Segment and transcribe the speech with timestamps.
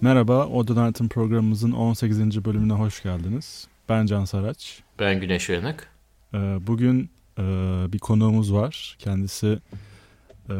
[0.00, 2.44] Merhaba, Odonart'ın programımızın 18.
[2.44, 3.68] bölümüne hoş geldiniz.
[3.88, 4.82] Ben Can Saraç.
[4.98, 5.88] Ben Güneş Uyanık.
[6.34, 7.42] Ee, bugün e,
[7.92, 8.96] bir konuğumuz var.
[8.98, 9.58] Kendisi
[10.48, 10.54] e,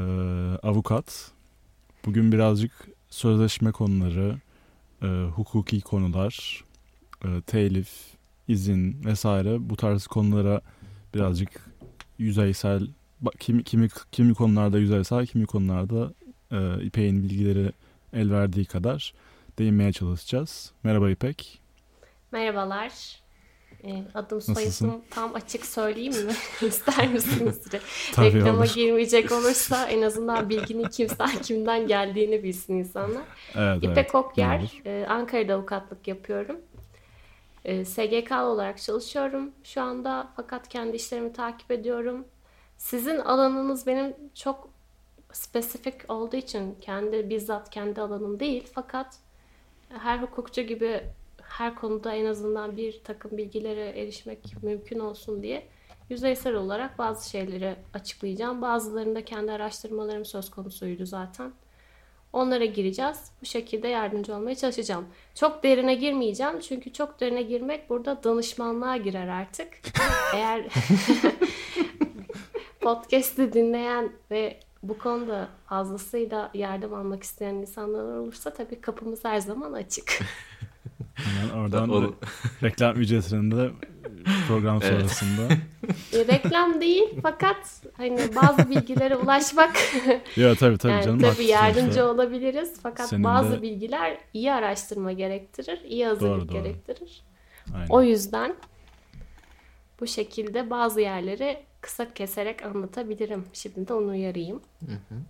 [0.62, 1.30] avukat.
[2.04, 2.72] Bugün birazcık
[3.10, 4.36] sözleşme konuları,
[5.02, 6.64] e, hukuki konular,
[7.46, 7.90] telif,
[8.48, 10.60] izin vesaire bu tarz konulara
[11.14, 11.70] birazcık
[12.18, 12.86] yüzeysel,
[13.38, 16.12] kimi, kimi, kimi konularda yüzeysel, kimi konularda
[16.82, 17.72] İpek'in bilgileri
[18.12, 19.12] el verdiği kadar
[19.58, 20.72] değinmeye çalışacağız.
[20.82, 21.60] Merhaba İpek.
[22.32, 22.92] Merhabalar.
[23.84, 26.32] Ee, adım soyadım tam açık söyleyeyim mi?
[26.68, 27.60] İster misiniz?
[28.18, 28.74] Reklama olur.
[28.74, 33.22] girmeyecek olursa en azından bilginin kimsen kimden geldiğini bilsin insanlar.
[33.54, 34.14] Evet, İpek evet.
[34.14, 34.72] Okyer.
[34.86, 36.56] Ee, Ankara'da avukatlık yapıyorum.
[37.64, 42.24] Ee, SGK olarak çalışıyorum şu anda fakat kendi işlerimi takip ediyorum.
[42.76, 44.68] Sizin alanınız benim çok
[45.32, 49.18] spesifik olduğu için kendi bizzat kendi alanım değil fakat
[49.88, 51.02] her hukukçu gibi
[51.42, 55.66] her konuda en azından bir takım bilgilere erişmek mümkün olsun diye
[56.10, 58.62] yüzeysel olarak bazı şeyleri açıklayacağım.
[58.62, 61.52] Bazılarında kendi araştırmalarım söz konusuydu zaten.
[62.32, 63.32] Onlara gireceğiz.
[63.42, 65.06] Bu şekilde yardımcı olmaya çalışacağım.
[65.34, 66.60] Çok derine girmeyeceğim.
[66.60, 69.68] Çünkü çok derine girmek burada danışmanlığa girer artık.
[70.34, 70.66] Eğer
[72.80, 79.72] podcast'i dinleyen ve bu konuda fazlasıyla yardım almak isteyen insanlar olursa tabii kapımız her zaman
[79.72, 80.20] açık.
[81.18, 82.14] Hemen oradan o...
[82.62, 83.70] reklam ücretini de
[84.48, 84.92] program evet.
[84.92, 85.48] sonrasında.
[86.12, 89.76] E, reklam değil fakat hani bazı bilgilere ulaşmak
[90.36, 91.20] ya tabii tabii yani canım.
[91.20, 92.10] Tabii yardımcı sonuçta.
[92.10, 93.62] olabiliriz fakat Senin bazı de...
[93.62, 96.62] bilgiler iyi araştırma gerektirir, iyi hazırlık doğru, doğru.
[96.62, 97.22] gerektirir.
[97.74, 97.86] Aynen.
[97.88, 98.54] O yüzden
[100.00, 103.44] bu şekilde bazı yerleri kısa keserek anlatabilirim.
[103.52, 104.60] Şimdi de onu uyarayım.
[104.86, 105.20] Hı hı.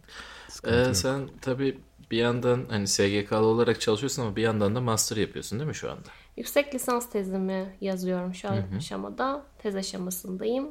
[0.70, 1.78] Ee, sen tabii
[2.10, 5.90] bir yandan hani SGK'lı olarak çalışıyorsun ama bir yandan da master yapıyorsun değil mi şu
[5.90, 6.08] anda?
[6.36, 8.76] Yüksek lisans tezimi yazıyorum şu an hı hı.
[8.76, 9.42] aşamada.
[9.58, 10.68] Tez aşamasındayım.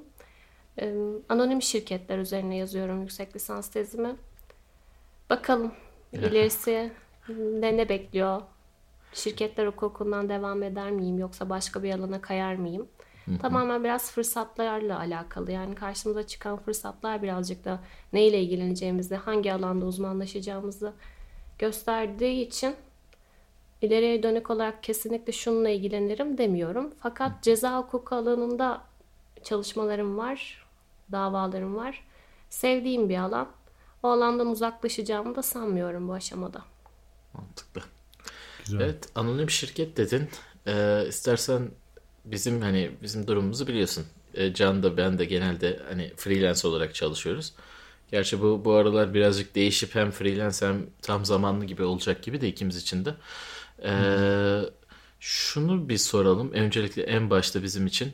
[0.81, 0.93] Ee,
[1.29, 4.15] anonim şirketler üzerine yazıyorum yüksek lisans tezimi.
[5.29, 5.71] Bakalım
[6.13, 6.91] ilerisi
[7.39, 8.41] ne ne bekliyor?
[9.13, 12.87] Şirketler hukukundan devam eder miyim yoksa başka bir alana kayar mıyım?
[13.27, 13.37] Hı-hı.
[13.37, 15.51] Tamamen biraz fırsatlarla alakalı.
[15.51, 17.79] Yani karşımıza çıkan fırsatlar birazcık da
[18.13, 20.93] neyle ilgileneceğimizi, hangi alanda uzmanlaşacağımızı
[21.59, 22.75] gösterdiği için
[23.81, 26.93] ileriye dönük olarak kesinlikle şununla ilgilenirim demiyorum.
[26.99, 28.81] Fakat ceza hukuku alanında
[29.43, 30.65] çalışmalarım var,
[31.11, 32.07] davalarım var.
[32.49, 33.47] Sevdiğim bir alan.
[34.03, 36.61] O alandan uzaklaşacağımı da sanmıyorum bu aşamada.
[37.33, 37.81] Mantıklı.
[38.65, 38.81] Güzel.
[38.81, 40.29] Evet, anonim şirket dedin.
[40.67, 41.69] Ee, istersen
[42.31, 44.05] bizim hani bizim durumumuzu biliyorsun.
[44.33, 47.53] E, Can da ben de genelde hani freelance olarak çalışıyoruz.
[48.11, 52.47] Gerçi bu bu aralar birazcık değişip hem freelance hem tam zamanlı gibi olacak gibi de
[52.47, 53.15] ikimiz için de.
[53.83, 54.61] Ee,
[55.19, 56.51] şunu bir soralım.
[56.51, 58.13] Öncelikle en başta bizim için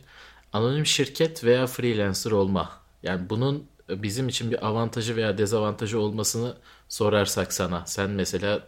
[0.53, 2.71] anonim şirket veya freelancer olma.
[3.03, 6.57] Yani bunun bizim için bir avantajı veya dezavantajı olmasını
[6.89, 7.85] sorarsak sana.
[7.85, 8.67] Sen mesela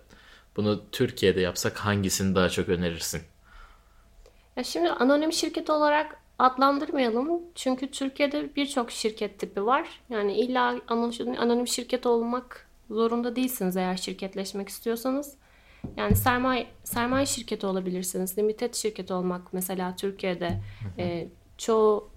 [0.58, 3.22] bunu Türkiye'de yapsak hangisini daha çok önerirsin?
[4.58, 7.42] Ya şimdi anonim şirket olarak adlandırmayalım.
[7.56, 10.02] Çünkü Türkiye'de birçok şirket tipi var.
[10.10, 10.76] Yani illa
[11.38, 15.36] anonim şirket olmak zorunda değilsiniz eğer şirketleşmek istiyorsanız.
[15.98, 18.38] Yani sermaye, sermaye şirketi olabilirsiniz.
[18.38, 20.62] Limited şirket olmak mesela Türkiye'de
[20.98, 21.28] e,
[21.58, 22.10] çoğu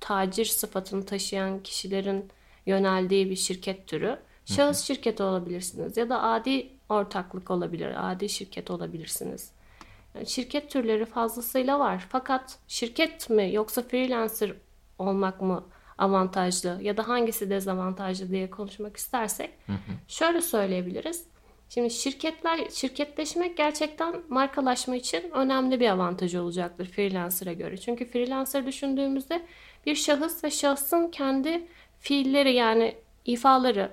[0.00, 2.30] tacir sıfatını taşıyan kişilerin
[2.66, 4.18] yöneldiği bir şirket türü.
[4.46, 9.53] Şahıs şirketi olabilirsiniz ya da adi ortaklık olabilir, adi şirket olabilirsiniz
[10.26, 12.06] şirket türleri fazlasıyla var.
[12.08, 14.52] Fakat şirket mi yoksa freelancer
[14.98, 15.64] olmak mı
[15.98, 19.76] avantajlı ya da hangisi dezavantajlı diye konuşmak istersek hı hı.
[20.08, 21.24] şöyle söyleyebiliriz.
[21.68, 27.76] Şimdi şirketler şirketleşmek gerçekten markalaşma için önemli bir avantaj olacaktır freelancer'a göre.
[27.76, 29.42] Çünkü freelancer düşündüğümüzde
[29.86, 31.66] bir şahıs ve şahsın kendi
[31.98, 33.92] fiilleri yani ifaları,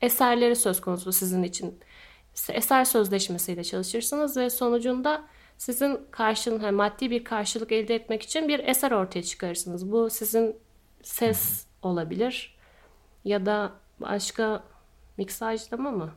[0.00, 1.78] eserleri söz konusu sizin için
[2.48, 5.24] eser sözleşmesiyle çalışırsınız ve sonucunda
[5.58, 9.92] sizin karşın, yani maddi bir karşılık elde etmek için bir eser ortaya çıkarırsınız.
[9.92, 10.56] Bu sizin
[11.02, 12.56] ses olabilir
[13.24, 14.62] ya da başka
[15.16, 16.10] miksajlama mı?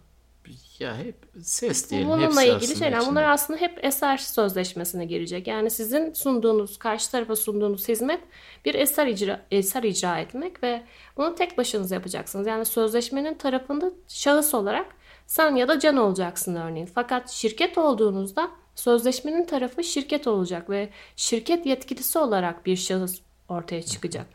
[0.80, 2.10] Ya hep ses diyelim.
[2.10, 2.98] Bununla ilgili şeyler.
[2.98, 3.12] Içinde.
[3.12, 5.48] Bunlar aslında hep eser sözleşmesine girecek.
[5.48, 8.22] Yani sizin sunduğunuz, karşı tarafa sunduğunuz hizmet
[8.66, 10.84] bir eser icra, eser icra etmek ve
[11.18, 12.48] bunu tek başınıza yapacaksınız.
[12.48, 14.86] Yani sözleşmenin tarafında şahıs olarak
[15.31, 16.89] sen ya da Can olacaksın örneğin.
[16.95, 23.19] Fakat şirket olduğunuzda sözleşmenin tarafı şirket olacak ve şirket yetkilisi olarak bir şahıs
[23.50, 24.25] ortaya çıkacak.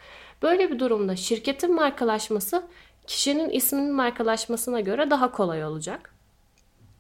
[0.43, 2.63] Böyle bir durumda şirketin markalaşması
[3.07, 6.15] kişinin isminin markalaşmasına göre daha kolay olacak.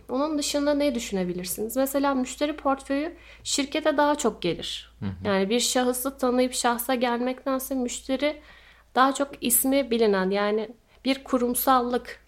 [0.08, 1.76] Onun dışında ne düşünebilirsiniz?
[1.76, 4.92] Mesela müşteri portföyü şirkete daha çok gelir.
[5.25, 8.40] Yani bir şahısı tanıyıp şahsa gelmektense müşteri
[8.94, 10.69] daha çok ismi bilinen yani
[11.04, 12.25] bir kurumsallık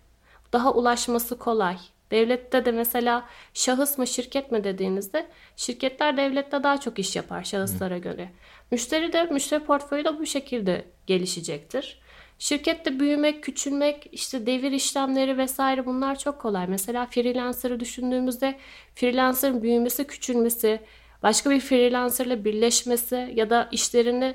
[0.53, 1.77] daha ulaşması kolay.
[2.11, 7.99] Devlette de mesela şahıs mı şirket mi dediğinizde şirketler devlette daha çok iş yapar şahıslara
[7.99, 8.29] göre.
[8.71, 12.01] Müşteri de müşteri portföyü de bu şekilde gelişecektir.
[12.39, 16.67] Şirkette büyümek, küçülmek, işte devir işlemleri vesaire bunlar çok kolay.
[16.67, 18.59] Mesela freelancer'ı düşündüğümüzde
[18.95, 20.81] freelancer'ın büyümesi, küçülmesi,
[21.23, 24.35] başka bir freelancer'la birleşmesi ya da işlerini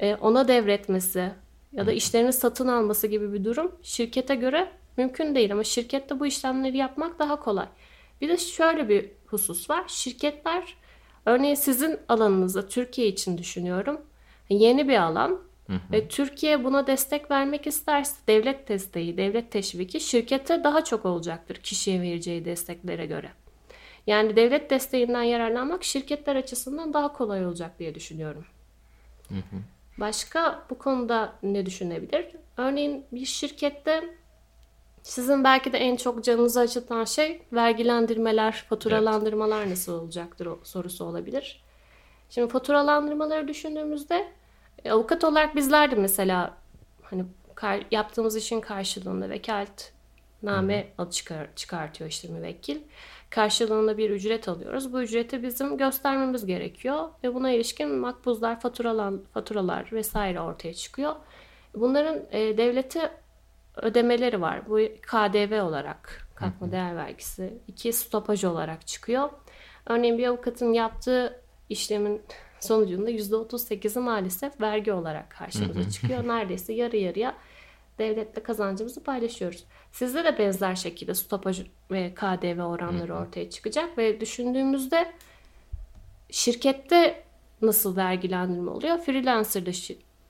[0.00, 1.30] e, ona devretmesi
[1.72, 6.26] ya da işlerini satın alması gibi bir durum şirkete göre mümkün değil ama şirkette bu
[6.26, 7.66] işlemleri yapmak daha kolay.
[8.20, 9.84] Bir de şöyle bir husus var.
[9.86, 10.76] Şirketler
[11.26, 14.00] örneğin sizin alanınızda Türkiye için düşünüyorum.
[14.48, 15.92] Yeni bir alan Hı hı.
[15.92, 22.02] Ve Türkiye buna destek vermek isterse devlet desteği, devlet teşviki şirkete daha çok olacaktır kişiye
[22.02, 23.30] vereceği desteklere göre.
[24.06, 28.44] Yani devlet desteğinden yararlanmak şirketler açısından daha kolay olacak diye düşünüyorum.
[29.28, 29.56] Hı hı.
[29.98, 32.26] Başka bu konuda ne düşünebilir?
[32.56, 34.04] Örneğin bir şirkette
[35.02, 39.70] sizin belki de en çok canınızı acıtan şey vergilendirmeler, faturalandırmalar evet.
[39.70, 41.62] nasıl olacaktır sorusu olabilir.
[42.30, 44.32] Şimdi faturalandırmaları düşündüğümüzde
[44.84, 46.56] e, avukat olarak bizler de mesela
[47.02, 47.24] hani
[47.90, 52.78] yaptığımız işin karşılığında vekaletname hı çıkar, çıkartıyor işte müvekkil.
[53.30, 54.92] Karşılığında bir ücret alıyoruz.
[54.92, 61.14] Bu ücreti bizim göstermemiz gerekiyor ve buna ilişkin makbuzlar, faturalar, faturalar vesaire ortaya çıkıyor.
[61.74, 63.10] Bunların e, devlete
[63.76, 64.68] ödemeleri var.
[64.68, 69.30] Bu KDV olarak, katma değer vergisi, iki stopaj olarak çıkıyor.
[69.86, 72.22] Örneğin bir avukatın yaptığı işlemin
[72.60, 76.24] sonucunda %38'i maalesef vergi olarak karşımıza çıkıyor.
[76.28, 77.34] Neredeyse yarı yarıya
[77.98, 79.64] devletle kazancımızı paylaşıyoruz.
[79.92, 85.12] Sizde de benzer şekilde stopaj ve KDV oranları ortaya çıkacak ve düşündüğümüzde
[86.30, 87.24] şirkette
[87.62, 88.98] nasıl vergilendirme oluyor?
[88.98, 89.70] Freelancer'da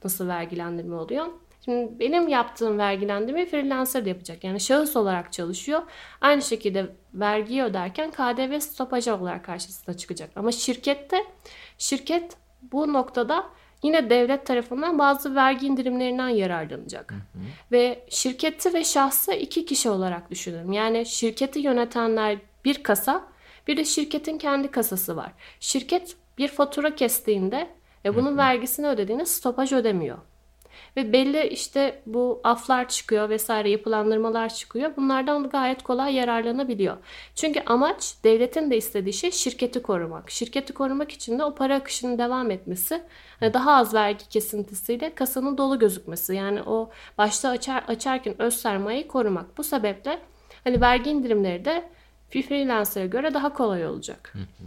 [0.05, 1.27] nasıl vergilendirme oluyor?
[1.64, 4.44] Şimdi benim yaptığım vergilendirmeyi freelancer de yapacak.
[4.44, 5.82] Yani şahıs olarak çalışıyor.
[6.20, 10.31] Aynı şekilde vergiyi öderken KDV stopajı olarak karşısına çıkacak.
[10.37, 11.25] Ama şirkette
[11.79, 12.37] şirket
[12.73, 13.47] bu noktada
[13.82, 17.12] yine devlet tarafından bazı vergi indirimlerinden yararlanacak.
[17.12, 17.43] Hı hı.
[17.73, 20.73] Ve şirketi ve şahsı iki kişi olarak düşünürüm.
[20.73, 23.25] Yani şirketi yönetenler bir kasa,
[23.67, 25.32] bir de şirketin kendi kasası var.
[25.61, 27.69] Şirket bir fatura kestiğinde
[28.05, 28.37] ve bunun hı hı.
[28.37, 30.19] vergisini ödediğinde stopaj ödemiyor.
[30.97, 34.97] Ve belli işte bu aflar çıkıyor vesaire yapılandırmalar çıkıyor.
[34.97, 36.97] Bunlardan gayet kolay yararlanabiliyor.
[37.35, 40.31] Çünkü amaç devletin de istediği şey şirketi korumak.
[40.31, 43.03] Şirketi korumak için de o para akışının devam etmesi,
[43.41, 46.35] hani daha az vergi kesintisiyle kasanın dolu gözükmesi.
[46.35, 49.59] Yani o başta açar, açarken öz sermayeyi korumak.
[49.59, 50.19] Bu sebeple
[50.65, 51.85] hani vergi indirimleri de
[52.31, 54.33] freelancer'a göre daha kolay olacak.
[54.33, 54.65] Hı hı.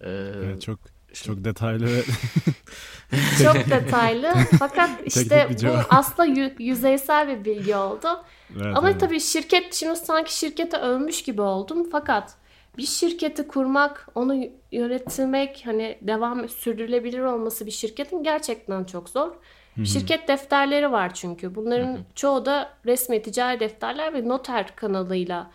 [0.00, 0.78] Ee, evet, çok
[1.14, 2.02] çok detaylı ve
[3.44, 4.34] çok detaylı.
[4.58, 8.08] Fakat işte bu aslında yüzeysel bir bilgi oldu.
[8.56, 9.00] Evet, Ama evet.
[9.00, 11.88] tabii şirket şimdi sanki şirkete övmüş gibi oldum.
[11.92, 12.34] Fakat
[12.78, 19.28] bir şirketi kurmak, onu yönetmek, hani devam sürdürülebilir olması bir şirketin gerçekten çok zor.
[19.74, 19.86] Hı-hı.
[19.86, 21.54] Şirket defterleri var çünkü.
[21.54, 22.02] Bunların Hı-hı.
[22.14, 25.50] çoğu da resmi ticari defterler ve noter kanalıyla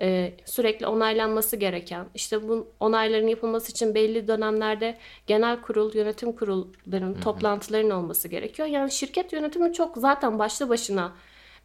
[0.00, 7.14] e, sürekli onaylanması gereken işte bu onayların yapılması için belli dönemlerde genel kurul yönetim kurullarının
[7.14, 8.68] hı toplantıların olması gerekiyor.
[8.68, 11.12] Yani şirket yönetimi çok zaten başlı başına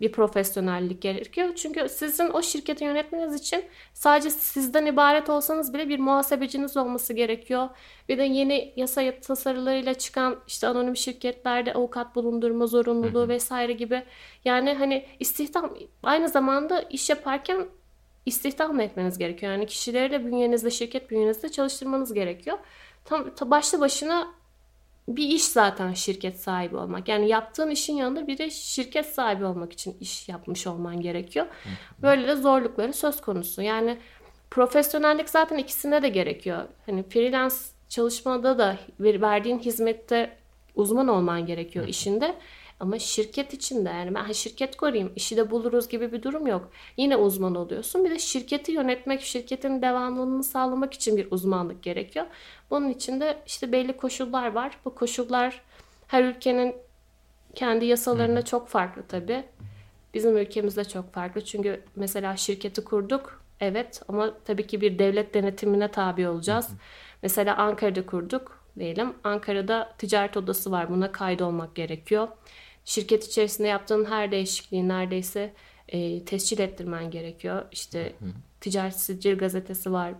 [0.02, 1.56] bir profesyonellik gerekiyor.
[1.56, 7.70] Çünkü sizin o şirketi yönetmeniz için sadece sizden ibaret olsanız bile bir muhasebeciniz olması gerekiyor.
[8.10, 14.04] Bir de yeni yasa tasarılarıyla çıkan işte anonim şirketlerde avukat bulundurma zorunluluğu vesaire gibi.
[14.46, 17.66] Yani hani istihdam aynı zamanda iş yaparken
[18.26, 19.52] istihdam etmeniz gerekiyor.
[19.52, 22.58] Yani kişileri de bünyenizde, şirket bünyenizde çalıştırmanız gerekiyor.
[23.06, 24.34] Tam, tam başlı başına
[25.08, 27.08] bir iş zaten şirket sahibi olmak.
[27.08, 31.46] Yani yaptığın işin yanında bir de şirket sahibi olmak için iş yapmış olman gerekiyor.
[32.02, 33.62] Böyle de zorlukları söz konusu.
[33.62, 33.98] Yani
[34.52, 36.64] profesyonellik zaten ikisinde de gerekiyor.
[36.86, 37.56] Hani freelance
[37.90, 40.38] çalışmada da verdiğin hizmette
[40.76, 42.36] uzman olman gerekiyor işinde.
[42.84, 46.72] Ama şirket içinde yani ben şirket koruyayım işi de buluruz gibi bir durum yok.
[46.98, 48.06] Yine uzman oluyorsun.
[48.06, 52.26] Bir de şirketi yönetmek, şirketin devamlılığını sağlamak için bir uzmanlık gerekiyor.
[52.70, 54.78] Bunun için de işte belli koşullar var.
[54.86, 55.62] Bu koşullar
[56.08, 56.76] her ülkenin
[57.56, 59.44] kendi yasalarına çok farklı tabii.
[60.14, 61.42] Bizim ülkemizde çok farklı.
[61.44, 63.44] Çünkü mesela şirketi kurduk.
[63.60, 66.70] Evet ama tabii ki bir devlet denetimine tabi olacağız.
[67.22, 69.14] Mesela Ankara'da kurduk diyelim.
[69.24, 70.90] Ankara'da ticaret odası var.
[70.90, 72.28] Buna kaydolmak gerekiyor.
[72.86, 75.54] Şirket içerisinde yaptığın her değişikliği neredeyse
[75.88, 77.66] e, tescil ettirmen gerekiyor.
[77.72, 78.26] İşte hı
[78.64, 80.14] ticaret sicil gazetesi var.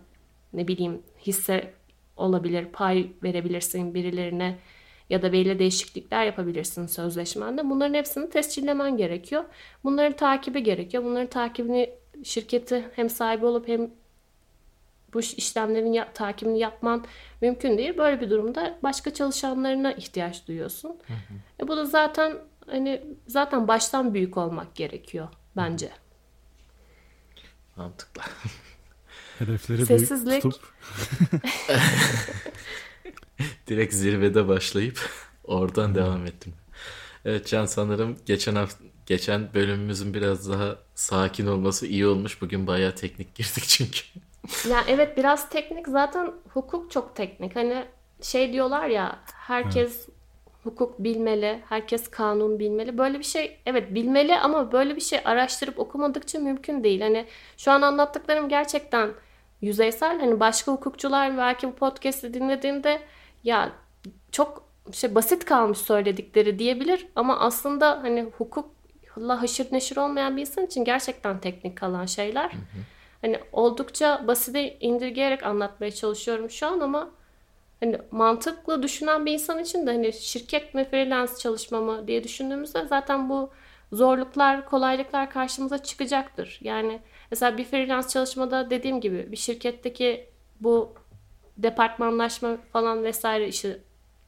[0.52, 1.74] Ne bileyim hisse
[2.16, 4.58] olabilir, pay verebilirsin birilerine
[5.10, 7.70] ya da belli değişiklikler yapabilirsin sözleşmende.
[7.70, 9.44] Bunların hepsini tescillemen gerekiyor.
[9.84, 11.04] Bunların takibi gerekiyor.
[11.04, 11.90] Bunların takibini
[12.24, 13.90] şirketi hem sahibi olup hem
[15.14, 17.04] bu işlemlerin ya, takibini yapman
[17.40, 17.98] mümkün değil.
[17.98, 20.88] Böyle bir durumda başka çalışanlarına ihtiyaç duyuyorsun.
[20.88, 21.64] Hı hı.
[21.64, 22.32] E bu da zaten
[22.66, 25.90] hani zaten baştan büyük olmak gerekiyor bence.
[27.76, 28.22] Mantıklı.
[29.38, 30.30] Hedefleri Sessizlik.
[30.30, 30.72] büyük tutup
[33.66, 35.10] direkt zirvede başlayıp
[35.44, 35.94] oradan hmm.
[35.94, 36.54] devam ettim.
[37.24, 42.42] Evet Can sanırım geçen hafta geçen bölümümüzün biraz daha sakin olması iyi olmuş.
[42.42, 44.00] Bugün bayağı teknik girdik çünkü.
[44.70, 47.56] Ya evet biraz teknik zaten hukuk çok teknik.
[47.56, 47.86] Hani
[48.22, 50.13] şey diyorlar ya herkes evet.
[50.64, 52.98] Hukuk bilmeli, herkes kanun bilmeli.
[52.98, 57.00] Böyle bir şey evet bilmeli ama böyle bir şey araştırıp okumadıkça mümkün değil.
[57.00, 59.10] Hani şu an anlattıklarım gerçekten
[59.60, 60.20] yüzeysel.
[60.20, 63.00] Hani başka hukukçular belki bu podcast'i dinlediğinde
[63.44, 63.72] ya
[64.32, 70.66] çok şey basit kalmış söyledikleri diyebilir ama aslında hani hukukla haşır neşir olmayan bir insan
[70.66, 72.50] için gerçekten teknik kalan şeyler.
[72.50, 72.80] Hı hı.
[73.22, 77.10] Hani oldukça basite indirgeyerek anlatmaya çalışıyorum şu an ama
[77.84, 82.86] hani mantıklı düşünen bir insan için de hani şirket mi freelance çalışma mı diye düşündüğümüzde
[82.86, 83.50] zaten bu
[83.92, 86.58] zorluklar, kolaylıklar karşımıza çıkacaktır.
[86.62, 87.00] Yani
[87.30, 90.28] mesela bir freelance çalışmada dediğim gibi bir şirketteki
[90.60, 90.94] bu
[91.56, 93.78] departmanlaşma falan vesaire işte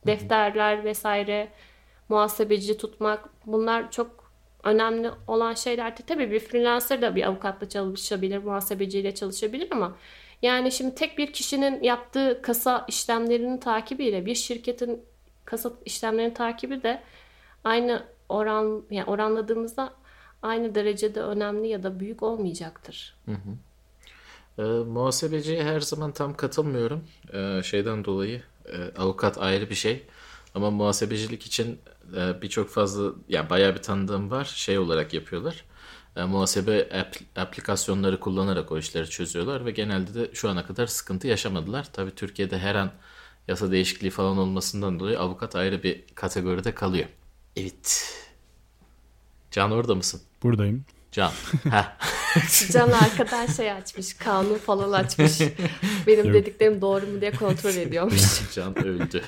[0.06, 1.48] defterler vesaire
[2.08, 4.32] muhasebeci tutmak bunlar çok
[4.64, 5.96] önemli olan şeyler.
[5.96, 9.96] Tabii bir freelancer da bir avukatla çalışabilir, muhasebeciyle çalışabilir ama
[10.42, 15.02] yani şimdi tek bir kişinin yaptığı kasa işlemlerinin takibiyle bir şirketin
[15.44, 17.02] kasa işlemlerinin takibi de
[17.64, 19.92] aynı oran yani oranladığımızda
[20.42, 23.16] aynı derecede önemli ya da büyük olmayacaktır.
[23.24, 23.56] Hı hı.
[24.58, 27.04] E, muhasebeciye her zaman tam katılmıyorum.
[27.32, 30.06] E, şeyden dolayı e, avukat ayrı bir şey.
[30.54, 31.78] Ama muhasebecilik için
[32.16, 34.44] e, birçok fazla yani bayağı bir tanıdığım var.
[34.44, 35.64] Şey olarak yapıyorlar.
[36.16, 41.26] E, muhasebe apl- aplikasyonları kullanarak o işleri çözüyorlar ve genelde de şu ana kadar sıkıntı
[41.26, 41.86] yaşamadılar.
[41.92, 42.90] Tabii Türkiye'de her an
[43.48, 47.06] yasa değişikliği falan olmasından dolayı avukat ayrı bir kategoride kalıyor.
[47.56, 48.12] Evet.
[49.50, 50.20] Can orada mısın?
[50.42, 50.84] Buradayım.
[51.12, 51.32] Can.
[52.72, 54.14] Can arkadan şey açmış.
[54.14, 55.40] Kanun falan açmış.
[56.06, 58.22] Benim dediklerim doğru mu diye kontrol ediyormuş.
[58.54, 59.22] Can öldü.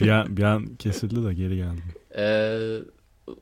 [0.00, 1.82] bir an, bir an kesildi de geri geldi.
[2.16, 2.58] Ee,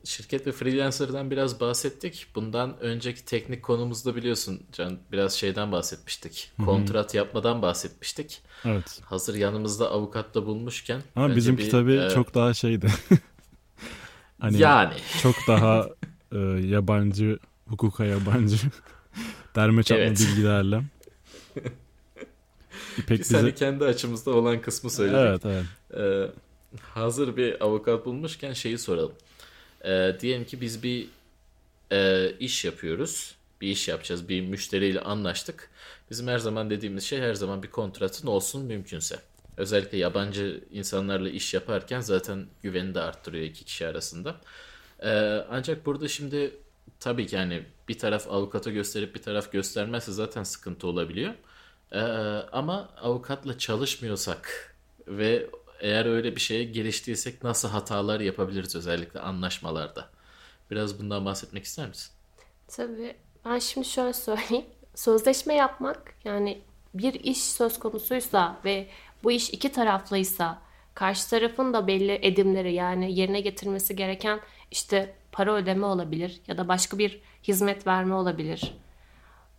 [0.03, 2.27] şirket ve freelancer'dan biraz bahsettik.
[2.35, 6.51] Bundan önceki teknik konumuzda biliyorsun Can biraz şeyden bahsetmiştik.
[6.57, 6.65] Hı-hı.
[6.65, 8.41] Kontrat yapmadan bahsetmiştik.
[8.65, 9.01] Evet.
[9.05, 11.01] Hazır yanımızda avukatla bulmuşken.
[11.15, 12.09] Ama bizimki bir, tabii e...
[12.09, 12.87] çok daha şeydi.
[14.39, 14.93] hani yani.
[15.21, 15.89] Çok daha
[16.31, 18.57] e, yabancı hukuka yabancı
[19.55, 20.19] derme çatma evet.
[20.19, 20.83] bilgilerle.
[22.97, 23.37] İpek Biz bize...
[23.37, 25.19] hani kendi açımızda olan kısmı söyledik.
[25.19, 25.65] Evet, evet.
[25.97, 26.31] Ee,
[26.81, 29.13] hazır bir avukat bulmuşken şeyi soralım.
[29.85, 31.09] Ee, diyelim ki biz bir
[31.91, 33.35] e, iş yapıyoruz.
[33.61, 34.29] Bir iş yapacağız.
[34.29, 35.69] Bir müşteriyle anlaştık.
[36.11, 39.19] Bizim her zaman dediğimiz şey her zaman bir kontratın olsun mümkünse.
[39.57, 44.35] Özellikle yabancı insanlarla iş yaparken zaten güveni de arttırıyor iki kişi arasında.
[44.99, 45.09] Ee,
[45.49, 46.53] ancak burada şimdi
[46.99, 51.33] tabii ki yani bir taraf avukata gösterip bir taraf göstermezse zaten sıkıntı olabiliyor.
[51.91, 51.99] Ee,
[52.51, 54.75] ama avukatla çalışmıyorsak
[55.07, 55.49] ve
[55.83, 60.09] eğer öyle bir şeye giriştiysek nasıl hatalar yapabiliriz özellikle anlaşmalarda?
[60.71, 62.11] Biraz bundan bahsetmek ister misin?
[62.67, 63.15] Tabii.
[63.45, 64.65] Ben şimdi şöyle söyleyeyim.
[64.95, 66.61] Sözleşme yapmak yani
[66.93, 68.87] bir iş söz konusuysa ve
[69.23, 70.61] bu iş iki taraflıysa
[70.93, 74.39] karşı tarafın da belli edimleri yani yerine getirmesi gereken
[74.71, 78.73] işte para ödeme olabilir ya da başka bir hizmet verme olabilir.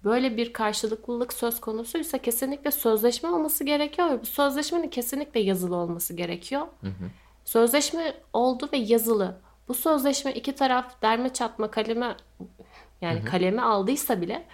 [0.04, 6.66] Böyle bir karşılıklılık söz konusuysa kesinlikle sözleşme olması gerekiyor bu sözleşmenin kesinlikle yazılı olması gerekiyor.
[6.80, 7.11] Hı hı.
[7.44, 9.40] Sözleşme oldu ve yazılı.
[9.68, 12.16] Bu sözleşme iki taraf derme çatma kaleme
[13.00, 13.30] yani hı hı.
[13.30, 14.46] kaleme aldıysa bile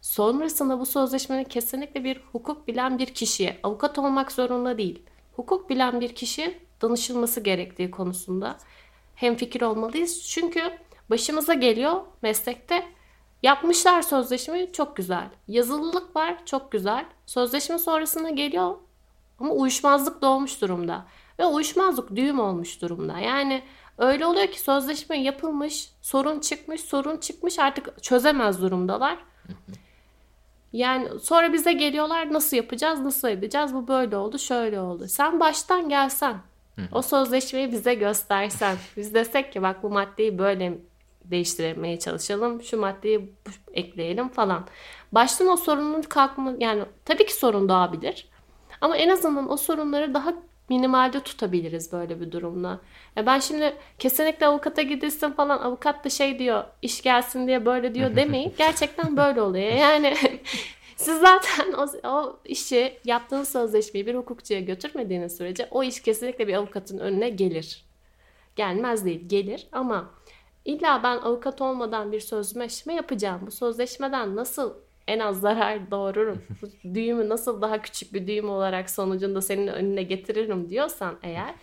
[0.00, 5.02] sonrasında bu sözleşmenin kesinlikle bir hukuk bilen bir kişiye, avukat olmak zorunda değil,
[5.36, 8.56] hukuk bilen bir kişiye danışılması gerektiği konusunda
[9.14, 10.28] hem fikir olmalıyız.
[10.28, 10.62] Çünkü
[11.10, 12.95] başımıza geliyor meslekte
[13.42, 15.28] yapmışlar sözleşmeyi çok güzel.
[15.48, 17.04] Yazılılık var çok güzel.
[17.26, 18.76] Sözleşme sonrasında geliyor
[19.40, 21.06] ama uyuşmazlık doğmuş durumda.
[21.38, 23.18] Ve uyuşmazlık düğüm olmuş durumda.
[23.18, 23.62] Yani
[23.98, 29.18] öyle oluyor ki sözleşme yapılmış, sorun çıkmış, sorun çıkmış artık çözemez durumdalar.
[30.72, 35.08] Yani sonra bize geliyorlar nasıl yapacağız, nasıl edeceğiz, bu böyle oldu, şöyle oldu.
[35.08, 36.36] Sen baştan gelsen
[36.92, 38.76] o sözleşmeyi bize göstersen.
[38.96, 40.78] Biz desek ki bak bu maddeyi böyle
[41.30, 42.62] değiştirmeye çalışalım.
[42.62, 43.32] Şu maddeyi
[43.72, 44.66] ekleyelim falan.
[45.12, 48.28] Baştan o sorunun kalkma yani tabii ki sorun doğabilir.
[48.80, 50.34] Ama en azından o sorunları daha
[50.68, 52.80] minimalde tutabiliriz böyle bir durumla.
[53.16, 57.94] Ya ben şimdi kesinlikle avukata gidilsin falan avukat da şey diyor iş gelsin diye böyle
[57.94, 58.54] diyor demeyin.
[58.58, 59.72] Gerçekten böyle oluyor.
[59.72, 60.16] Yani
[60.96, 66.54] siz zaten o, o işi yaptığınız sözleşmeyi bir hukukçuya götürmediğiniz sürece o iş kesinlikle bir
[66.54, 67.86] avukatın önüne gelir.
[68.56, 70.10] Gelmez değil gelir ama
[70.66, 73.40] illa ben avukat olmadan bir sözleşme yapacağım.
[73.46, 74.74] Bu sözleşmeden nasıl
[75.08, 76.42] en az zarar doğururum.
[76.62, 81.54] Bu düğümü nasıl daha küçük bir düğüm olarak sonucunda senin önüne getiririm diyorsan eğer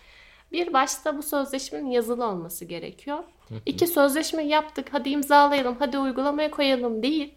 [0.52, 3.18] bir başta bu sözleşmenin yazılı olması gerekiyor.
[3.66, 7.34] İki sözleşme yaptık hadi imzalayalım hadi uygulamaya koyalım değil.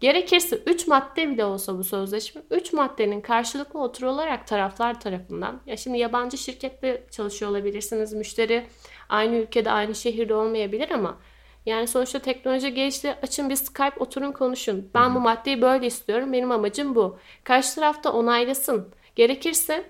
[0.00, 5.98] Gerekirse 3 madde bile olsa bu sözleşme 3 maddenin karşılıklı oturularak taraflar tarafından ya şimdi
[5.98, 8.66] yabancı şirkette çalışıyor olabilirsiniz müşteri
[9.08, 11.18] aynı ülkede aynı şehirde olmayabilir ama
[11.66, 13.16] yani sonuçta teknoloji gelişti.
[13.22, 14.90] Açın bir Skype oturun konuşun.
[14.94, 16.32] Ben bu maddeyi böyle istiyorum.
[16.32, 17.18] Benim amacım bu.
[17.44, 18.88] Karşı tarafta onaylasın.
[19.16, 19.84] Gerekirse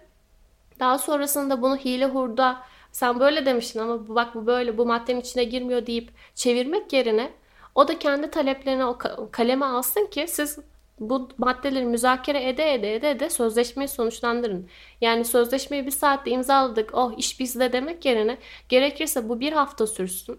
[0.80, 5.44] daha sonrasında bunu hile hurda sen böyle demiştin ama bak bu böyle bu maddenin içine
[5.44, 7.30] girmiyor deyip çevirmek yerine
[7.74, 8.98] o da kendi taleplerini o
[9.32, 10.58] kaleme alsın ki siz
[11.00, 14.68] bu maddeleri müzakere ede ede ede ede sözleşmeyi sonuçlandırın.
[15.00, 18.38] Yani sözleşmeyi bir saatte imzaladık oh iş bizde demek yerine
[18.68, 20.38] gerekirse bu bir hafta sürsün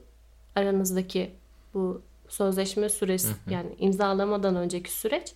[0.56, 1.32] aranızdaki
[1.74, 5.34] bu sözleşme süresi yani imzalamadan önceki süreç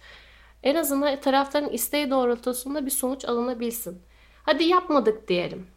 [0.64, 4.02] en azından tarafların isteği doğrultusunda bir sonuç alınabilsin.
[4.44, 5.68] Hadi yapmadık diyelim.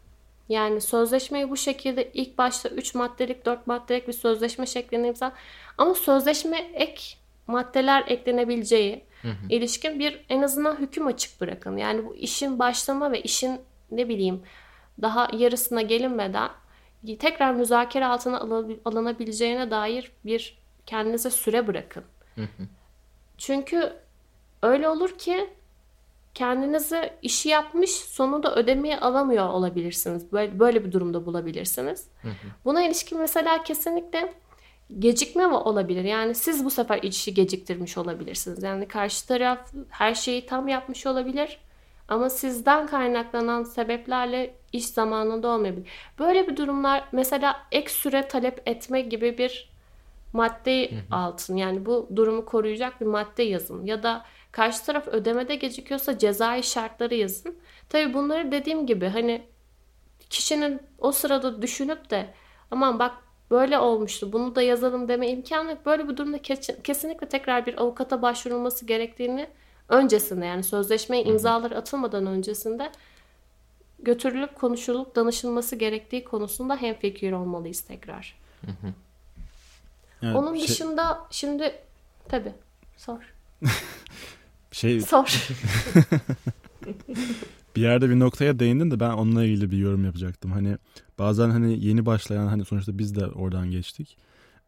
[0.48, 5.32] Yani sözleşmeyi bu şekilde ilk başta 3 maddelik 4 maddelik bir sözleşme şeklinde imza
[5.78, 7.02] ama sözleşme ek
[7.46, 9.34] maddeler eklenebileceği hı hı.
[9.48, 11.76] ilişkin bir en azından hüküm açık bırakın.
[11.76, 14.42] Yani bu işin başlama ve işin ne bileyim
[15.02, 16.50] daha yarısına gelinmeden
[17.18, 18.40] tekrar müzakere altına
[18.84, 22.04] alınabileceğine dair bir kendinize süre bırakın.
[23.38, 23.92] Çünkü
[24.62, 25.50] öyle olur ki
[26.34, 30.32] kendinizi işi yapmış sonunda ödemeyi alamıyor olabilirsiniz.
[30.32, 32.08] Böyle, böyle bir durumda bulabilirsiniz.
[32.64, 34.34] Buna ilişkin mesela kesinlikle
[34.98, 36.04] gecikme olabilir.
[36.04, 38.62] Yani siz bu sefer işi geciktirmiş olabilirsiniz.
[38.62, 41.58] Yani karşı taraf her şeyi tam yapmış olabilir.
[42.08, 45.88] Ama sizden kaynaklanan sebeplerle iş zamanında olmayabilir.
[46.18, 49.70] Böyle bir durumlar mesela ek süre talep etme gibi bir
[50.32, 51.56] madde altın.
[51.56, 53.84] Yani bu durumu koruyacak bir madde yazın.
[53.84, 57.58] Ya da karşı taraf ödemede gecikiyorsa cezai şartları yazın.
[57.88, 59.42] Tabii bunları dediğim gibi hani
[60.30, 62.34] kişinin o sırada düşünüp de
[62.70, 65.86] aman bak böyle olmuştu bunu da yazalım deme imkanı yok.
[65.86, 66.38] Böyle bir durumda
[66.82, 69.48] kesinlikle tekrar bir avukata başvurulması gerektiğini
[69.88, 72.92] öncesinde yani sözleşmeye imzalar atılmadan öncesinde
[73.98, 78.38] götürülüp konuşulup danışılması gerektiği konusunda hemfikir olmalıyız tekrar.
[80.22, 80.68] Yani Onun şey...
[80.68, 81.74] dışında şimdi
[82.28, 82.52] tabi
[82.96, 83.34] sor.
[84.72, 85.48] şey sor.
[87.76, 90.52] bir yerde bir noktaya değindin de ben onunla ilgili bir yorum yapacaktım.
[90.52, 90.78] Hani
[91.18, 94.16] bazen hani yeni başlayan hani sonuçta biz de oradan geçtik.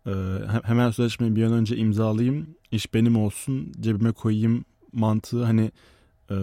[0.06, 0.12] Ee,
[0.62, 5.70] hemen sözleşmeyi bir an önce imzalayayım, iş benim olsun, cebime koyayım mantığı hani
[6.30, 6.34] e,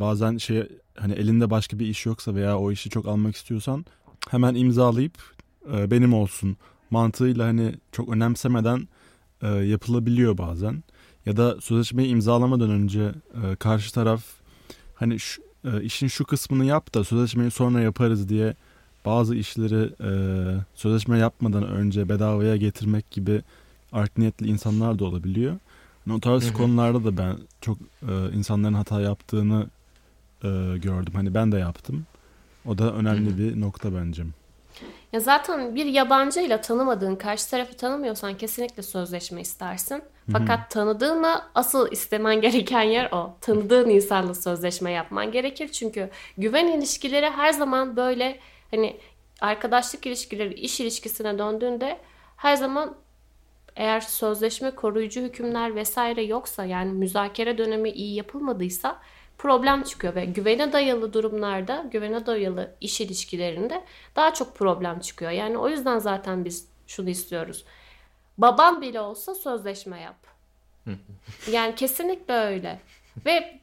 [0.00, 3.84] bazen şey hani elinde başka bir iş yoksa veya o işi çok almak istiyorsan
[4.30, 5.14] hemen imzalayıp
[5.72, 6.56] e, benim olsun
[6.90, 8.88] mantığıyla hani çok önemsemeden
[9.42, 10.82] e, yapılabiliyor bazen.
[11.26, 14.24] Ya da sözleşmeyi imzalamadan önce e, karşı taraf
[14.94, 18.54] hani şu, e, işin şu kısmını yap da sözleşmeyi sonra yaparız diye
[19.04, 20.10] bazı işleri e,
[20.74, 23.42] sözleşme yapmadan önce bedavaya getirmek gibi
[23.92, 25.56] art niyetli insanlar da olabiliyor.
[26.10, 26.52] O tarz Hı-hı.
[26.52, 29.66] konularda da ben çok e, insanların hata yaptığını
[30.44, 30.48] e,
[30.82, 31.12] gördüm.
[31.14, 32.06] Hani ben de yaptım.
[32.66, 33.38] O da önemli Hı-hı.
[33.38, 34.24] bir nokta bence.
[35.14, 40.02] Ya zaten bir yabancıyla tanımadığın, karşı tarafı tanımıyorsan kesinlikle sözleşme istersin.
[40.32, 40.68] Fakat Hı-hı.
[40.68, 43.36] tanıdığınla asıl istemen gereken yer o.
[43.40, 45.68] Tanıdığın insanla sözleşme yapman gerekir.
[45.68, 48.38] Çünkü güven ilişkileri her zaman böyle
[48.70, 48.96] hani
[49.40, 51.98] arkadaşlık ilişkileri iş ilişkisine döndüğünde
[52.36, 52.96] her zaman
[53.76, 59.00] eğer sözleşme koruyucu hükümler vesaire yoksa yani müzakere dönemi iyi yapılmadıysa
[59.38, 63.84] problem çıkıyor ve güvene dayalı durumlarda, güvene dayalı iş ilişkilerinde
[64.16, 65.30] daha çok problem çıkıyor.
[65.30, 67.64] Yani o yüzden zaten biz şunu istiyoruz.
[68.38, 70.26] Baban bile olsa sözleşme yap.
[71.50, 72.80] yani kesinlikle öyle.
[73.26, 73.60] Ve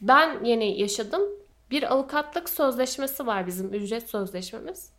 [0.00, 1.22] ben yeni yaşadım.
[1.70, 4.90] Bir avukatlık sözleşmesi var bizim ücret sözleşmemiz.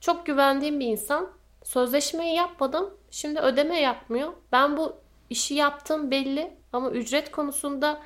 [0.00, 2.94] Çok güvendiğim bir insan Sözleşmeyi yapmadım.
[3.10, 4.32] Şimdi ödeme yapmıyor.
[4.52, 4.96] Ben bu
[5.30, 8.00] işi yaptım belli ama ücret konusunda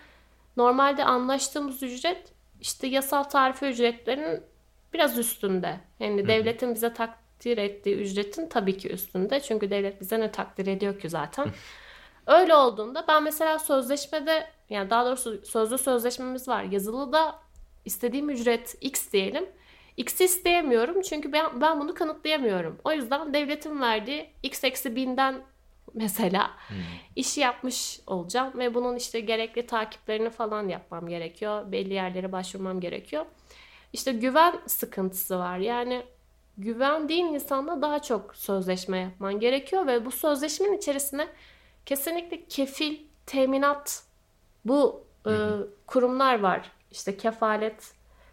[0.57, 4.43] normalde anlaştığımız ücret işte yasal tarife ücretlerinin
[4.93, 5.81] biraz üstünde.
[6.01, 9.41] Yani devletin bize tak takdir ettiği ücretin tabii ki üstünde.
[9.41, 11.49] Çünkü devlet bize ne takdir ediyor ki zaten.
[12.27, 16.62] Öyle olduğunda ben mesela sözleşmede yani daha doğrusu sözlü sözleşmemiz var.
[16.62, 17.38] Yazılı da
[17.85, 19.47] istediğim ücret X diyelim.
[19.97, 22.79] X'i isteyemiyorum çünkü ben, ben bunu kanıtlayamıyorum.
[22.85, 25.43] O yüzden devletin verdiği X eksi binden
[25.95, 26.77] mesela hmm.
[27.17, 31.73] işi yapmış olacağım ve bunun işte gerekli takiplerini falan yapmam gerekiyor.
[31.73, 33.27] Belli yerlere başvurmam gerekiyor.
[33.93, 35.59] İşte güven sıkıntısı var.
[35.59, 36.03] Yani
[36.59, 41.29] güvendiğin insanla daha çok sözleşme yapman gerekiyor ve bu sözleşmenin içerisine
[41.87, 44.05] kesinlikle kefil, teminat
[44.65, 45.33] bu e,
[45.87, 46.73] kurumlar var.
[46.91, 47.93] İşte kefalet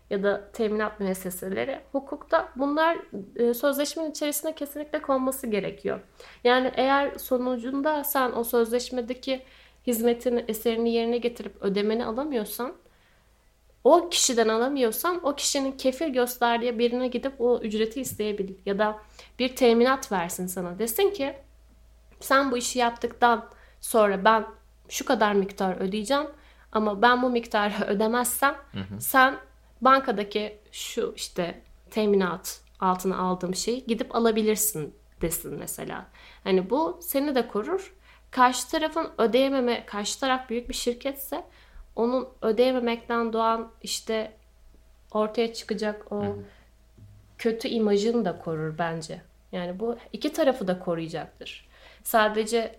[0.09, 2.97] ya da teminat müesseseleri hukukta bunlar
[3.35, 5.99] e, sözleşmenin içerisine kesinlikle konması gerekiyor.
[6.43, 9.41] Yani eğer sonucunda sen o sözleşmedeki
[9.87, 12.73] hizmetin eserini yerine getirip ödemeni alamıyorsan
[13.83, 18.55] o kişiden alamıyorsan o kişinin kefil gösterdiği birine gidip o ücreti isteyebilir.
[18.65, 18.99] Ya da
[19.39, 20.79] bir teminat versin sana.
[20.79, 21.35] Desin ki
[22.19, 23.49] sen bu işi yaptıktan
[23.81, 24.45] sonra ben
[24.89, 26.27] şu kadar miktar ödeyeceğim
[26.71, 29.01] ama ben bu miktarı ödemezsem hı hı.
[29.01, 29.35] sen
[29.81, 31.61] bankadaki şu işte
[31.91, 36.07] teminat altına aldığım şeyi gidip alabilirsin desin mesela.
[36.43, 37.95] Hani bu seni de korur.
[38.31, 41.43] Karşı tarafın ödeyememe, karşı taraf büyük bir şirketse
[41.95, 44.37] onun ödeyememekten doğan işte
[45.11, 46.23] ortaya çıkacak o
[47.37, 49.21] kötü imajını da korur bence.
[49.51, 51.69] Yani bu iki tarafı da koruyacaktır.
[52.03, 52.75] Sadece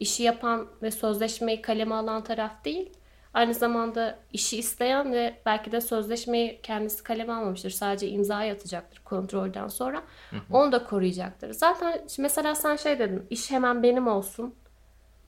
[0.00, 2.92] işi yapan ve sözleşmeyi kaleme alan taraf değil,
[3.34, 7.70] aynı zamanda işi isteyen ve belki de sözleşmeyi kendisi kaleme almamıştır.
[7.70, 10.02] Sadece imza atacaktır kontrolden sonra.
[10.50, 11.52] Onu da koruyacaktır.
[11.52, 14.54] Zaten mesela sen şey dedin, iş hemen benim olsun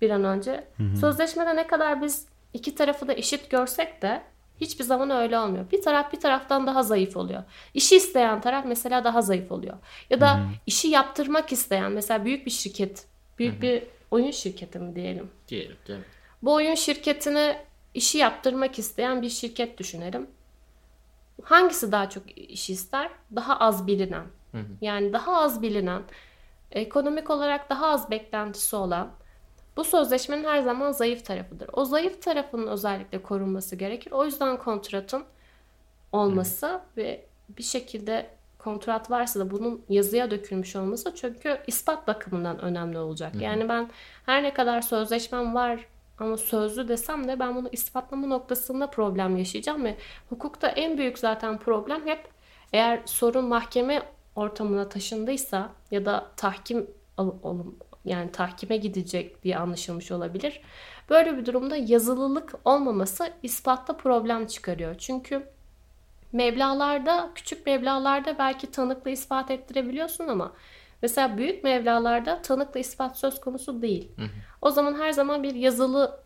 [0.01, 0.69] bir an önce.
[1.01, 4.23] Sözleşmede ne kadar biz iki tarafı da eşit görsek de
[4.61, 5.71] hiçbir zaman öyle olmuyor.
[5.71, 7.43] Bir taraf bir taraftan daha zayıf oluyor.
[7.75, 9.77] İşi isteyen taraf mesela daha zayıf oluyor.
[10.11, 10.47] Ya da Hı-hı.
[10.67, 13.07] işi yaptırmak isteyen mesela büyük bir şirket,
[13.39, 13.63] büyük Hı-hı.
[13.63, 15.31] bir oyun şirketi mi diyelim?
[15.49, 16.05] Diyelim, mi?
[16.43, 17.65] Bu oyun şirketine
[17.97, 20.31] işi yaptırmak isteyen bir şirket düşünelim.
[21.43, 23.11] Hangisi daha çok işi ister?
[23.35, 24.25] Daha az bilinen.
[24.53, 24.67] Hı hı.
[24.81, 26.03] Yani daha az bilinen,
[26.73, 29.11] ekonomik olarak daha az beklentisi olan
[29.77, 31.71] bu sözleşmenin her zaman zayıf tarafıdır.
[31.73, 34.13] O zayıf tarafının özellikle korunması gerekir.
[34.13, 35.25] O yüzden kontratın
[36.13, 36.81] olması Hı.
[36.97, 43.35] ve bir şekilde kontrat varsa da bunun yazıya dökülmüş olması çünkü ispat bakımından önemli olacak.
[43.35, 43.39] Hı.
[43.39, 43.91] Yani ben
[44.27, 45.87] her ne kadar sözleşmem var
[46.19, 49.97] ama sözlü desem de ben bunu ispatlama noktasında problem yaşayacağım ve
[50.29, 52.29] hukukta en büyük zaten problem hep
[52.73, 54.03] eğer sorun mahkeme
[54.37, 56.91] ortamına taşındıysa ya da tahkim
[58.05, 60.61] yani tahkime gidecek diye anlaşılmış olabilir.
[61.11, 64.95] Böyle bir durumda yazılılık olmaması ispatta problem çıkarıyor.
[64.99, 65.47] Çünkü
[66.33, 70.53] mevlalarda, küçük mevlalarda belki tanıkla ispat ettirebiliyorsun ama
[71.03, 74.13] mesela büyük mevlalarda tanıkla ispat söz konusu değil.
[74.17, 74.29] Hı hı.
[74.63, 76.21] O zaman her zaman bir yazılı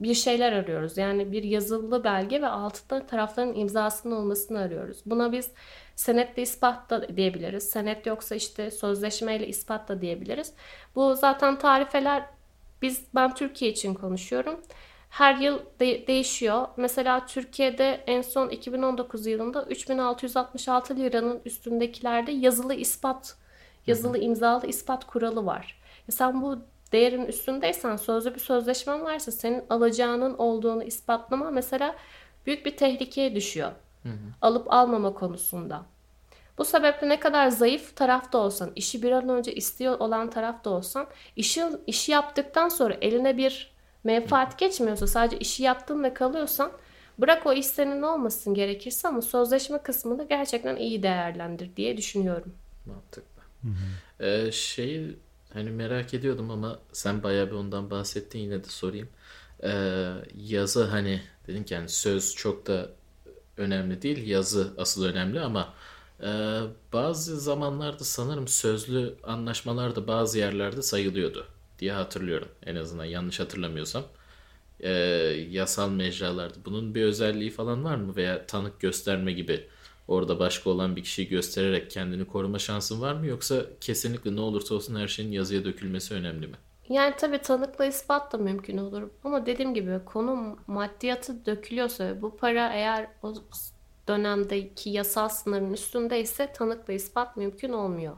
[0.00, 0.98] bir şeyler arıyoruz.
[0.98, 4.98] Yani bir yazılı belge ve altında tarafların imzasının olmasını arıyoruz.
[5.06, 5.50] Buna biz
[5.96, 7.70] senetle ispat da diyebiliriz.
[7.70, 10.52] Senet yoksa işte sözleşmeyle ispat da diyebiliriz.
[10.94, 12.24] Bu zaten tarifeler
[12.82, 14.60] biz ben Türkiye için konuşuyorum.
[15.10, 16.68] Her yıl de- değişiyor.
[16.76, 23.36] Mesela Türkiye'de en son 2019 yılında 3666 liranın üstündekilerde yazılı ispat,
[23.86, 25.80] yazılı imzalı ispat kuralı var.
[26.08, 26.58] E sen bu
[26.92, 31.96] değerin üstündeysen sözlü bir sözleşmen varsa senin alacağının olduğunu ispatlama mesela
[32.46, 33.72] büyük bir tehlikeye düşüyor.
[34.02, 34.12] Hı hı.
[34.40, 35.82] Alıp almama konusunda.
[36.58, 41.06] Bu sebeple ne kadar zayıf tarafta olsan, işi bir an önce istiyor olan tarafta olsan,
[41.36, 46.72] işi, işi yaptıktan sonra eline bir menfaat geçmiyorsa, sadece işi yaptın ve kalıyorsan,
[47.18, 52.54] bırak o iş senin olmasın gerekirse ama sözleşme kısmını gerçekten iyi değerlendir diye düşünüyorum.
[52.86, 53.33] Mantıklı.
[54.20, 55.16] Ee, şeyi
[55.54, 59.08] Hani merak ediyordum ama sen bayağı bir ondan bahsettin yine de sorayım.
[59.64, 62.90] Ee, yazı hani dedin ki yani söz çok da
[63.56, 64.26] önemli değil.
[64.28, 65.74] Yazı asıl önemli ama
[66.22, 66.60] e,
[66.92, 71.46] bazı zamanlarda sanırım sözlü anlaşmalar da bazı yerlerde sayılıyordu
[71.78, 72.48] diye hatırlıyorum.
[72.66, 74.04] En azından yanlış hatırlamıyorsam.
[74.80, 74.90] E,
[75.50, 76.54] yasal mecralarda.
[76.64, 78.16] Bunun bir özelliği falan var mı?
[78.16, 79.68] Veya tanık gösterme gibi
[80.08, 83.26] orada başka olan bir kişiyi göstererek kendini koruma şansın var mı?
[83.26, 86.56] Yoksa kesinlikle ne olursa olsun her şeyin yazıya dökülmesi önemli mi?
[86.88, 89.10] Yani tabii tanıkla ispat da mümkün olur.
[89.24, 93.34] Ama dediğim gibi konu maddiyatı dökülüyorsa bu para eğer o
[94.08, 98.16] dönemdeki yasal sınırın üstündeyse tanıkla ispat mümkün olmuyor.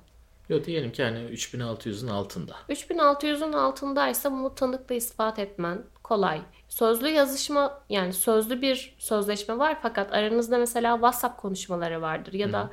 [0.49, 2.57] Yok diyelim ki hani 3600'ün altında.
[2.69, 6.41] 3600'ün altındaysa bunu tanıkla ispat etmen kolay.
[6.69, 12.71] Sözlü yazışma yani sözlü bir sözleşme var fakat aranızda mesela WhatsApp konuşmaları vardır ya da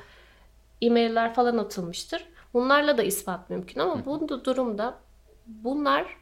[0.82, 2.24] e-mailler falan atılmıştır.
[2.54, 4.94] Bunlarla da ispat mümkün ama bu durumda
[5.46, 6.16] bunlar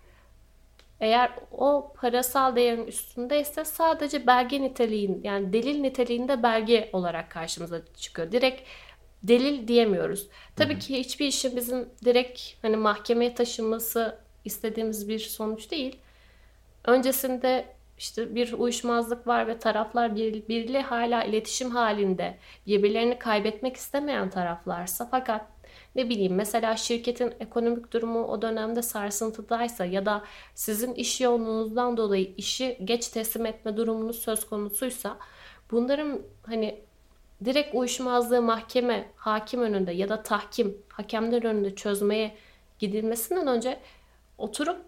[1.00, 8.32] eğer o parasal değerin üstündeyse sadece belge niteliğin yani delil niteliğinde belge olarak karşımıza çıkıyor.
[8.32, 8.68] Direkt
[9.22, 10.28] delil diyemiyoruz.
[10.56, 15.98] Tabii ki hiçbir işin bizim direkt hani mahkemeye taşınması istediğimiz bir sonuç değil.
[16.84, 17.66] Öncesinde
[17.98, 25.46] işte bir uyuşmazlık var ve taraflar birbiriyle hala iletişim halinde birbirlerini kaybetmek istemeyen taraflarsa fakat
[25.94, 32.34] ne bileyim mesela şirketin ekonomik durumu o dönemde sarsıntıdaysa ya da sizin iş yoğunluğunuzdan dolayı
[32.36, 35.18] işi geç teslim etme durumunuz söz konusuysa
[35.70, 36.80] bunların hani
[37.44, 42.36] direkt uyuşmazlığı mahkeme, hakim önünde ya da tahkim, hakemler önünde çözmeye
[42.78, 43.80] gidilmesinden önce
[44.38, 44.80] oturup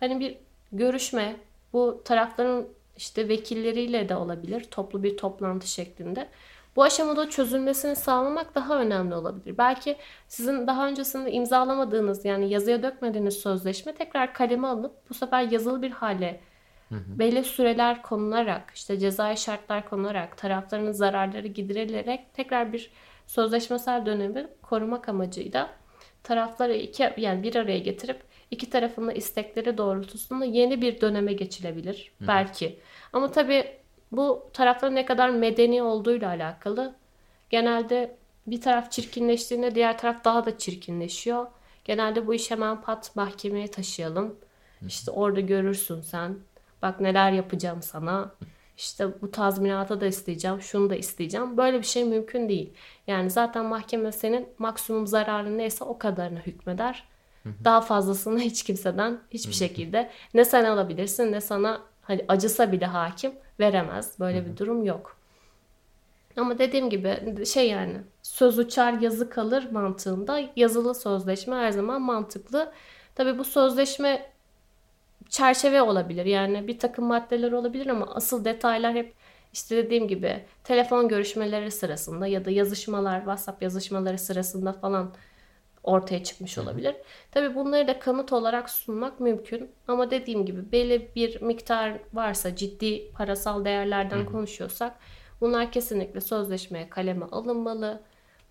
[0.00, 1.36] hani bir görüşme,
[1.72, 6.28] bu tarafların işte vekilleriyle de olabilir, toplu bir toplantı şeklinde.
[6.76, 9.58] Bu aşamada çözülmesini sağlamak daha önemli olabilir.
[9.58, 9.96] Belki
[10.28, 15.90] sizin daha öncesinde imzalamadığınız yani yazıya dökmediğiniz sözleşme tekrar kaleme alınıp bu sefer yazılı bir
[15.90, 16.40] hale
[16.88, 17.18] Hı hı.
[17.18, 22.90] Belli süreler konularak, işte cezai şartlar konularak, tarafların zararları giderilerek tekrar bir
[23.26, 25.70] sözleşmesel dönemi korumak amacıyla
[26.22, 32.12] tarafları iki yani bir araya getirip iki tarafın da istekleri doğrultusunda yeni bir döneme geçilebilir
[32.18, 32.28] hı.
[32.28, 32.78] belki.
[33.12, 33.66] Ama tabii
[34.12, 36.94] bu tarafların ne kadar medeni olduğuyla alakalı.
[37.50, 41.46] Genelde bir taraf çirkinleştiğinde diğer taraf daha da çirkinleşiyor.
[41.84, 44.36] Genelde bu iş hemen pat mahkemeye taşıyalım.
[44.86, 46.36] İşte orada görürsün sen
[46.82, 48.34] Bak neler yapacağım sana.
[48.76, 51.56] İşte bu tazminata da isteyeceğim, şunu da isteyeceğim.
[51.56, 52.72] Böyle bir şey mümkün değil.
[53.06, 57.08] Yani zaten mahkeme senin maksimum zararın neyse o kadarını hükmeder.
[57.64, 63.32] Daha fazlasını hiç kimseden hiçbir şekilde ne sen alabilirsin ne sana hani acısa bile hakim
[63.60, 64.20] veremez.
[64.20, 65.16] Böyle bir durum yok.
[66.36, 72.72] Ama dediğim gibi şey yani söz uçar yazı kalır mantığında yazılı sözleşme her zaman mantıklı.
[73.14, 74.32] Tabi bu sözleşme
[75.28, 76.24] çerçeve olabilir.
[76.24, 79.14] Yani bir takım maddeler olabilir ama asıl detaylar hep
[79.52, 85.14] işte dediğim gibi telefon görüşmeleri sırasında ya da yazışmalar, WhatsApp yazışmaları sırasında falan
[85.86, 86.96] ortaya çıkmış olabilir.
[87.30, 89.70] Tabii bunları da kanıt olarak sunmak mümkün.
[89.88, 94.26] Ama dediğim gibi belli bir miktar varsa ciddi parasal değerlerden Hı.
[94.26, 94.98] konuşuyorsak
[95.40, 98.02] bunlar kesinlikle sözleşmeye kaleme alınmalı.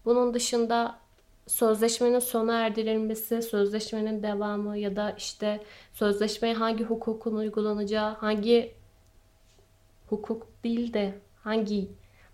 [0.06, 1.00] Bunun dışında
[1.48, 8.76] sözleşmenin sona erdirilmesi, sözleşmenin devamı ya da işte sözleşmeye hangi hukukun uygulanacağı, hangi
[10.08, 11.90] hukuk değil de hangi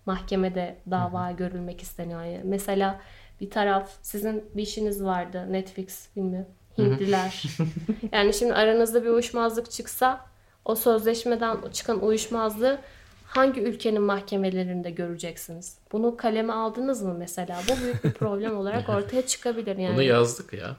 [0.06, 2.22] mahkemede dava hı görülmek isteniyor.
[2.22, 3.00] Yani mesela
[3.42, 6.46] bir taraf sizin bir işiniz vardı Netflix filmi
[6.78, 7.44] Hintliler.
[8.12, 10.26] yani şimdi aranızda bir uyuşmazlık çıksa
[10.64, 12.78] o sözleşmeden çıkan uyuşmazlığı
[13.24, 15.78] hangi ülkenin mahkemelerinde göreceksiniz?
[15.92, 17.60] Bunu kaleme aldınız mı mesela?
[17.68, 19.94] Bu büyük bir problem olarak ortaya çıkabilir yani.
[19.94, 20.76] Bunu yazdık ya.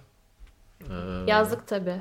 [0.82, 0.94] Ee...
[1.28, 1.96] Yazdık tabi.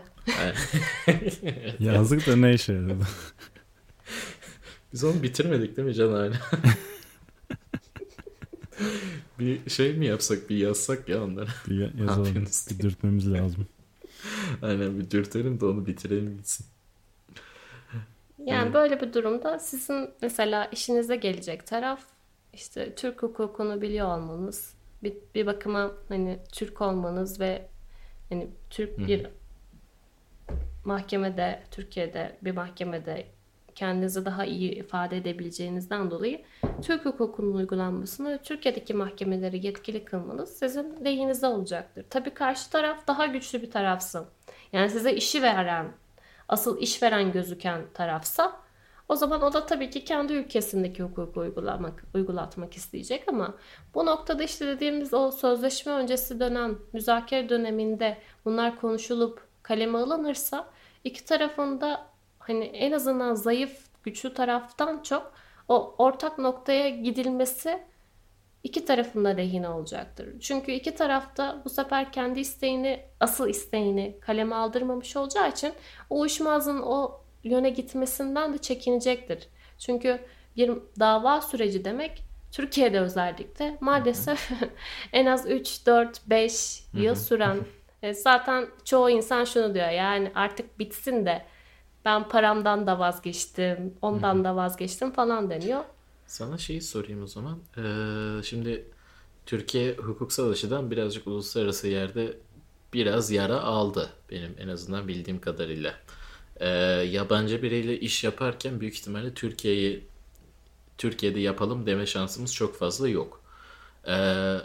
[1.81, 2.95] yazdık da ne işe yaradı?
[4.93, 6.33] Biz onu bitirmedik değil mi Can hala?
[9.39, 11.49] Bir şey mi yapsak bir yazsak ya onları.
[11.69, 12.47] Bir yazalım.
[12.71, 13.67] Bir dürtmemiz lazım.
[14.63, 16.67] Aynen bir dürtelim de onu bitirelim gitsin.
[18.47, 18.75] Yani evet.
[18.75, 22.01] böyle bir durumda sizin mesela işinize gelecek taraf
[22.53, 27.69] işte Türk hukukunu biliyor olmanız, bir, bir bakıma hani Türk olmanız ve
[28.29, 29.27] hani Türk bir
[30.85, 33.27] mahkemede, Türkiye'de bir mahkemede
[33.75, 36.43] kendinizi daha iyi ifade edebileceğinizden dolayı
[36.83, 42.07] Türk hukukunun uygulanmasını Türkiye'deki mahkemeleri yetkili kılmanız sizin lehinize olacaktır.
[42.11, 44.27] Tabii karşı taraf daha güçlü bir tarafsın.
[44.73, 45.93] Yani size işi veren
[46.49, 48.63] asıl işveren gözüken tarafsa
[49.09, 53.55] o zaman o da tabii ki kendi ülkesindeki hukuku uygulamak, uygulatmak isteyecek ama
[53.95, 60.69] bu noktada işte dediğimiz o sözleşme öncesi dönem, müzakere döneminde bunlar konuşulup kaleme alınırsa
[61.05, 62.07] iki tarafında
[62.47, 65.33] hani en azından zayıf, güçlü taraftan çok
[65.69, 67.83] o ortak noktaya gidilmesi
[68.65, 70.41] iki tarafında lehine olacaktır.
[70.41, 75.73] Çünkü iki tarafta bu sefer kendi isteğini, asıl isteğini kaleme aldırmamış olacağı için
[76.11, 79.49] o uyuşmazlığın o yöne gitmesinden de çekinecektir.
[79.79, 80.19] Çünkü
[80.57, 84.51] bir dava süreci demek Türkiye'de özellikle maalesef
[85.13, 87.59] en az 3, 4, 5 yıl süren
[88.03, 91.45] e, zaten çoğu insan şunu diyor yani artık bitsin de
[92.05, 95.85] ben paramdan da vazgeçtim, ondan da vazgeçtim falan deniyor.
[96.27, 97.59] Sana şeyi sorayım o zaman.
[97.77, 98.85] Ee, şimdi
[99.47, 102.37] Türkiye hukuksal açıdan birazcık uluslararası yerde
[102.95, 105.95] biraz yara aldı benim en azından bildiğim kadarıyla.
[106.57, 106.69] Ee,
[107.11, 110.07] yabancı biriyle iş yaparken büyük ihtimalle Türkiye'yi
[110.99, 113.41] Türkiye'de yapalım deme şansımız çok fazla yok.
[114.07, 114.13] Ee,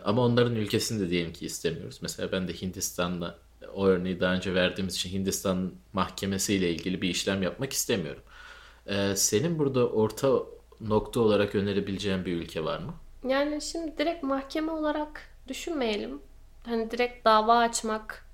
[0.05, 1.99] ama onların ülkesini de diyelim ki istemiyoruz.
[2.01, 3.37] Mesela ben de Hindistan'da
[3.73, 8.23] o örneği daha önce verdiğimiz için Hindistan mahkemesiyle ilgili bir işlem yapmak istemiyorum.
[8.87, 10.39] Ee, senin burada orta
[10.81, 12.93] nokta olarak önerebileceğin bir ülke var mı?
[13.23, 16.21] Yani şimdi direkt mahkeme olarak düşünmeyelim.
[16.65, 18.25] Hani direkt dava açmak,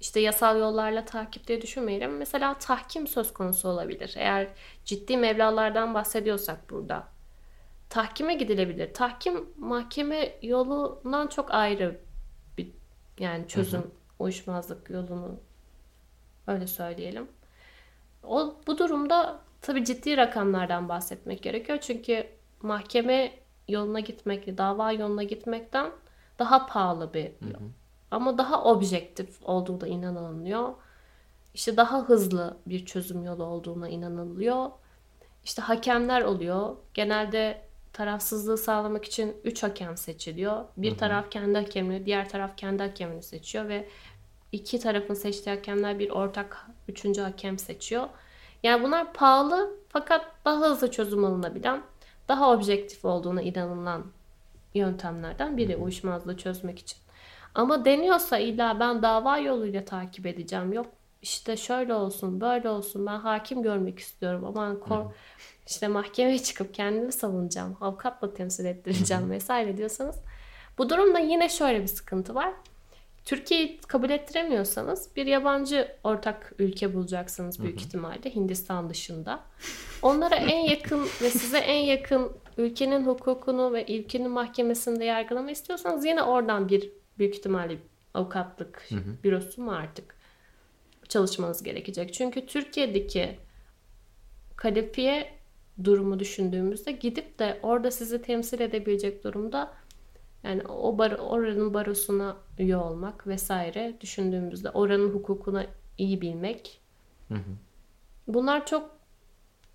[0.00, 2.16] işte yasal yollarla takip diye düşünmeyelim.
[2.16, 4.14] Mesela tahkim söz konusu olabilir.
[4.16, 4.48] Eğer
[4.84, 7.08] ciddi mevlalardan bahsediyorsak burada.
[7.90, 8.94] Tahkime gidilebilir.
[8.94, 12.00] Tahkim mahkeme yolundan çok ayrı
[12.58, 12.68] bir
[13.18, 13.90] yani çözüm hı hı.
[14.20, 15.36] Uyuşmazlık yolunu
[16.46, 17.28] öyle söyleyelim.
[18.22, 21.78] O bu durumda tabii ciddi rakamlardan bahsetmek gerekiyor.
[21.80, 22.26] Çünkü
[22.62, 23.32] mahkeme
[23.68, 25.90] yoluna gitmek, dava yoluna gitmekten
[26.38, 27.60] daha pahalı bir yol.
[27.60, 27.68] Hı hı.
[28.10, 30.74] Ama daha objektif olduğu da inanılıyor.
[31.54, 34.70] İşte daha hızlı bir çözüm yolu olduğuna inanılıyor.
[35.44, 36.76] İşte hakemler oluyor.
[36.94, 40.64] Genelde tarafsızlığı sağlamak için 3 hakem seçiliyor.
[40.76, 40.98] Bir hı hı.
[40.98, 43.88] taraf kendi hakemini, diğer taraf kendi hakemini seçiyor ve
[44.52, 48.08] iki tarafın seçtiği hakemler bir ortak üçüncü hakem seçiyor.
[48.62, 51.82] Yani bunlar pahalı fakat daha hızlı çözüm alınabilen,
[52.28, 54.04] daha objektif olduğuna inanılan
[54.74, 56.98] yöntemlerden biri uyuşmazlığı çözmek için.
[57.54, 60.72] Ama deniyorsa illa ben dava yoluyla takip edeceğim.
[60.72, 60.86] Yok
[61.22, 64.44] işte şöyle olsun böyle olsun ben hakim görmek istiyorum.
[64.44, 65.04] Aman kor
[65.66, 67.76] işte mahkemeye çıkıp kendimi savunacağım.
[67.80, 70.16] Avukatla temsil ettireceğim vesaire diyorsanız.
[70.78, 72.52] Bu durumda yine şöyle bir sıkıntı var.
[73.30, 77.86] Türkiye'yi kabul ettiremiyorsanız bir yabancı ortak ülke bulacaksınız büyük hı hı.
[77.86, 79.40] ihtimalle Hindistan dışında.
[80.02, 86.22] Onlara en yakın ve size en yakın ülkenin hukukunu ve ülkenin mahkemesinde yargılama istiyorsanız yine
[86.22, 87.78] oradan bir büyük ihtimalle
[88.14, 89.22] avukatlık hı hı.
[89.24, 90.14] bürosu mu artık
[91.08, 92.14] çalışmanız gerekecek.
[92.14, 93.38] Çünkü Türkiye'deki
[94.56, 95.32] kalifiye
[95.84, 99.72] durumu düşündüğümüzde gidip de orada sizi temsil edebilecek durumda
[100.44, 105.66] yani o bar, oranın barosuna üye olmak vesaire düşündüğümüzde oranın hukukuna
[105.98, 106.80] iyi bilmek.
[107.28, 107.56] Hı hı.
[108.28, 108.90] Bunlar çok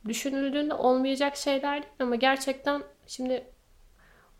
[0.07, 3.47] düşünüldüğünde olmayacak şeyler değil ama gerçekten şimdi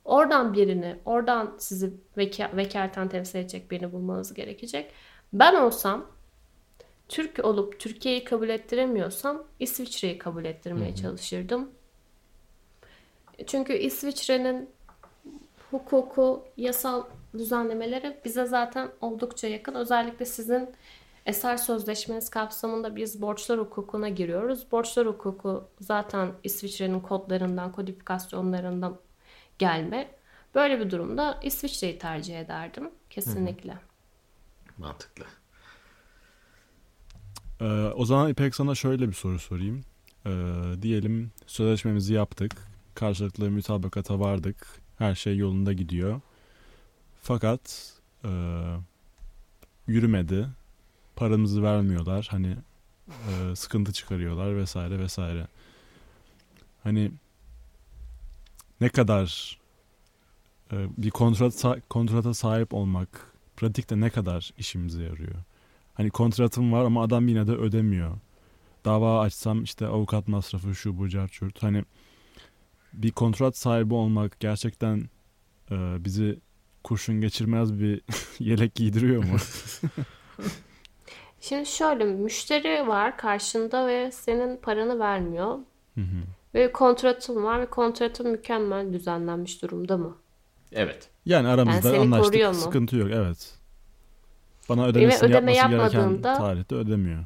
[0.05, 4.91] oradan birini, oradan sizi veka, vekaleten temsil edecek birini bulmanız gerekecek.
[5.33, 6.11] Ben olsam
[7.09, 11.01] Türk olup Türkiye'yi kabul ettiremiyorsam İsviçre'yi kabul ettirmeye hı hı.
[11.01, 11.71] çalışırdım.
[13.47, 14.69] Çünkü İsviçre'nin
[15.75, 19.75] hukuku, yasal düzenlemeleri bize zaten oldukça yakın.
[19.75, 20.69] Özellikle sizin
[21.25, 24.71] eser sözleşmeniz kapsamında biz borçlar hukukuna giriyoruz.
[24.71, 28.97] Borçlar hukuku zaten İsviçre'nin kodlarından, kodifikasyonlarından
[29.59, 30.11] gelme.
[30.55, 32.89] Böyle bir durumda İsviçre'yi tercih ederdim.
[33.09, 33.71] Kesinlikle.
[33.71, 33.79] Hı hı.
[34.77, 35.25] Mantıklı.
[37.61, 39.81] Ee, o zaman İpek sana şöyle bir soru sorayım.
[40.25, 40.31] Ee,
[40.81, 42.51] diyelim sözleşmemizi yaptık.
[42.95, 44.85] Karşılıklı mütabakata vardık.
[44.97, 46.21] Her şey yolunda gidiyor.
[47.21, 48.29] Fakat e,
[49.88, 50.47] yürümedi.
[51.15, 52.27] Paramızı vermiyorlar.
[52.31, 52.55] Hani
[53.10, 55.47] e, sıkıntı çıkarıyorlar vesaire vesaire.
[56.84, 57.12] Hani
[58.81, 59.58] ne kadar
[60.71, 65.36] e, bir kontrat kontrata sahip olmak pratikte ne kadar işimize yarıyor?
[65.93, 68.17] Hani kontratım var ama adam yine de ödemiyor.
[68.86, 71.63] Dava açsam işte avukat masrafı şu bu carçurt.
[71.63, 71.84] Hani
[72.95, 75.10] bir kontrat sahibi olmak gerçekten
[75.71, 76.39] e, bizi
[76.84, 78.01] kurşun geçirmez bir
[78.39, 79.38] yelek giydiriyor mu?
[81.41, 85.60] Şimdi şöyle müşteri var karşında ve senin paranı vermiyor.
[86.53, 90.15] Ve kontratın var ve kontratın mükemmel düzenlenmiş durumda mı?
[90.71, 91.10] Evet.
[91.25, 92.55] Yani aramızda yani anlaştık.
[92.55, 93.10] Sıkıntı yok.
[93.13, 93.58] Evet.
[94.69, 97.25] Bana ödemesini ödeme yapması gereken tarihte ödemiyor.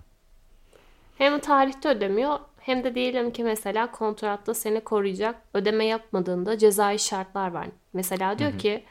[1.18, 7.52] Hem tarihte ödemiyor hem de diyelim ki mesela kontratta seni koruyacak ödeme yapmadığında cezai şartlar
[7.52, 7.68] var.
[7.94, 8.58] Mesela diyor hı hı.
[8.58, 8.84] ki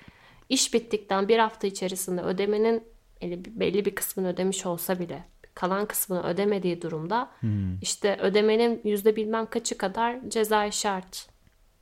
[0.48, 2.84] iş bittikten bir hafta içerisinde ödemenin
[3.46, 7.78] belli bir kısmını ödemiş olsa bile kalan kısmını ödemediği durumda hmm.
[7.82, 11.28] işte ödemenin yüzde bilmem kaçı kadar cezai şart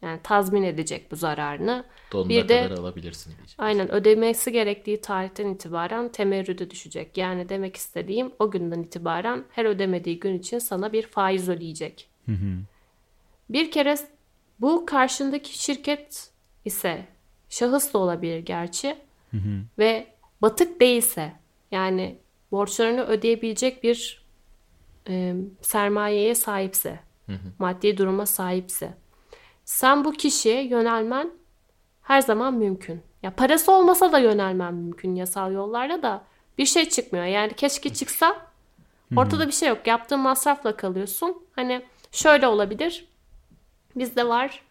[0.02, 1.84] yani tazmin edecek bu zararını.
[2.12, 3.54] Donuna bir de kadar alabilirsin diyecek.
[3.58, 7.16] Aynen ödemesi gerektiği tarihten itibaren temerrüde düşecek.
[7.16, 12.08] Yani demek istediğim o günden itibaren her ödemediği gün için sana bir faiz ödeyecek.
[12.26, 12.32] Hı
[13.50, 13.96] Bir kere
[14.60, 16.30] bu karşındaki şirket
[16.64, 17.04] ise
[17.48, 18.96] şahıs da olabilir gerçi.
[19.30, 19.62] Hı hı.
[19.78, 20.06] Ve
[20.42, 21.32] batık değilse
[21.70, 22.18] yani
[22.52, 24.26] borçlarını ödeyebilecek bir
[25.08, 27.52] e, sermayeye sahipse, hı hı.
[27.58, 28.94] maddi duruma sahipse
[29.66, 31.30] sen bu kişiye yönelmen
[32.02, 33.02] her zaman mümkün.
[33.22, 36.24] Ya parası olmasa da yönelmen mümkün yasal yollarda da
[36.58, 37.24] bir şey çıkmıyor.
[37.24, 38.46] Yani keşke çıksa
[39.16, 39.86] ortada bir şey yok.
[39.86, 41.46] Yaptığın masrafla kalıyorsun.
[41.56, 43.08] Hani şöyle olabilir.
[43.96, 44.62] Bizde var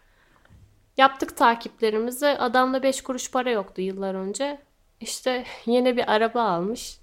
[0.96, 2.26] Yaptık takiplerimizi.
[2.26, 4.58] Adamda 5 kuruş para yoktu yıllar önce.
[5.00, 6.98] İşte yeni bir araba almış.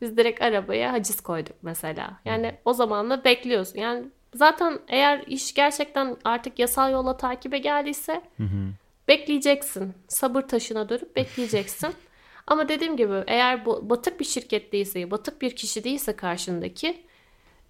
[0.00, 2.20] Biz direkt arabaya haciz koyduk mesela.
[2.24, 3.78] Yani o zaman da bekliyorsun.
[3.78, 4.04] Yani
[4.34, 8.72] zaten eğer iş gerçekten artık yasal yolla takibe geldiyse hı hı.
[9.08, 9.94] bekleyeceksin.
[10.08, 11.94] Sabır taşına dönüp bekleyeceksin.
[12.46, 17.02] Ama dediğim gibi eğer bu batık bir şirket değilse, batık bir kişi değilse karşındaki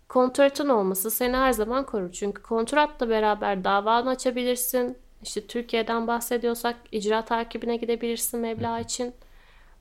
[0.08, 2.12] kontratın olması seni her zaman korur.
[2.12, 4.98] Çünkü kontratla beraber davanı açabilirsin.
[5.22, 9.14] İşte Türkiye'den bahsediyorsak icra takibine gidebilirsin meblağ için.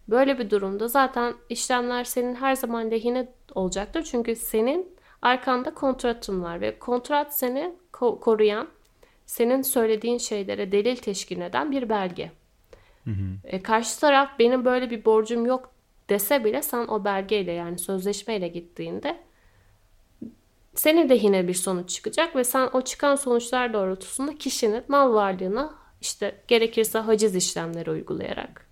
[0.10, 4.04] Böyle bir durumda zaten işlemler senin her zaman lehine olacaktır.
[4.04, 8.68] Çünkü senin arkanda kontratın var ve kontrat seni ko- koruyan,
[9.26, 12.32] senin söylediğin şeylere delil teşkil eden bir belge.
[13.06, 13.38] Hı hı.
[13.44, 15.72] E, karşı taraf benim böyle bir borcum yok
[16.10, 19.18] dese bile sen o belgeyle yani sözleşmeyle gittiğinde
[20.76, 26.36] senin lehine bir sonuç çıkacak ve sen o çıkan sonuçlar doğrultusunda kişinin mal varlığına işte
[26.48, 28.66] gerekirse haciz işlemleri uygulayarak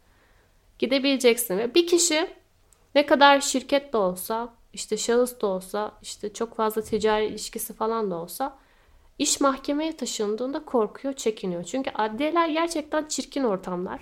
[0.80, 2.28] gidebileceksin ve bir kişi
[2.96, 8.12] ne kadar şirket de olsa işte şahıs da olsa işte çok fazla ticari ilişkisi falan
[8.12, 8.58] da olsa
[9.20, 11.64] iş mahkemeye taşındığında korkuyor, çekiniyor.
[11.64, 14.02] Çünkü adliyeler gerçekten çirkin ortamlar.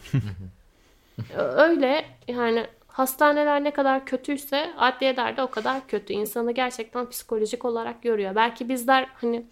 [1.37, 6.13] Öyle yani hastaneler ne kadar kötüyse adliyeler de o kadar kötü.
[6.13, 8.35] İnsanı gerçekten psikolojik olarak görüyor.
[8.35, 9.45] Belki bizler hani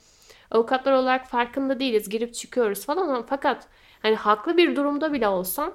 [0.52, 2.10] avukatlar olarak farkında değiliz.
[2.10, 3.68] Girip çıkıyoruz falan ama fakat
[4.02, 5.74] hani haklı bir durumda bile olsan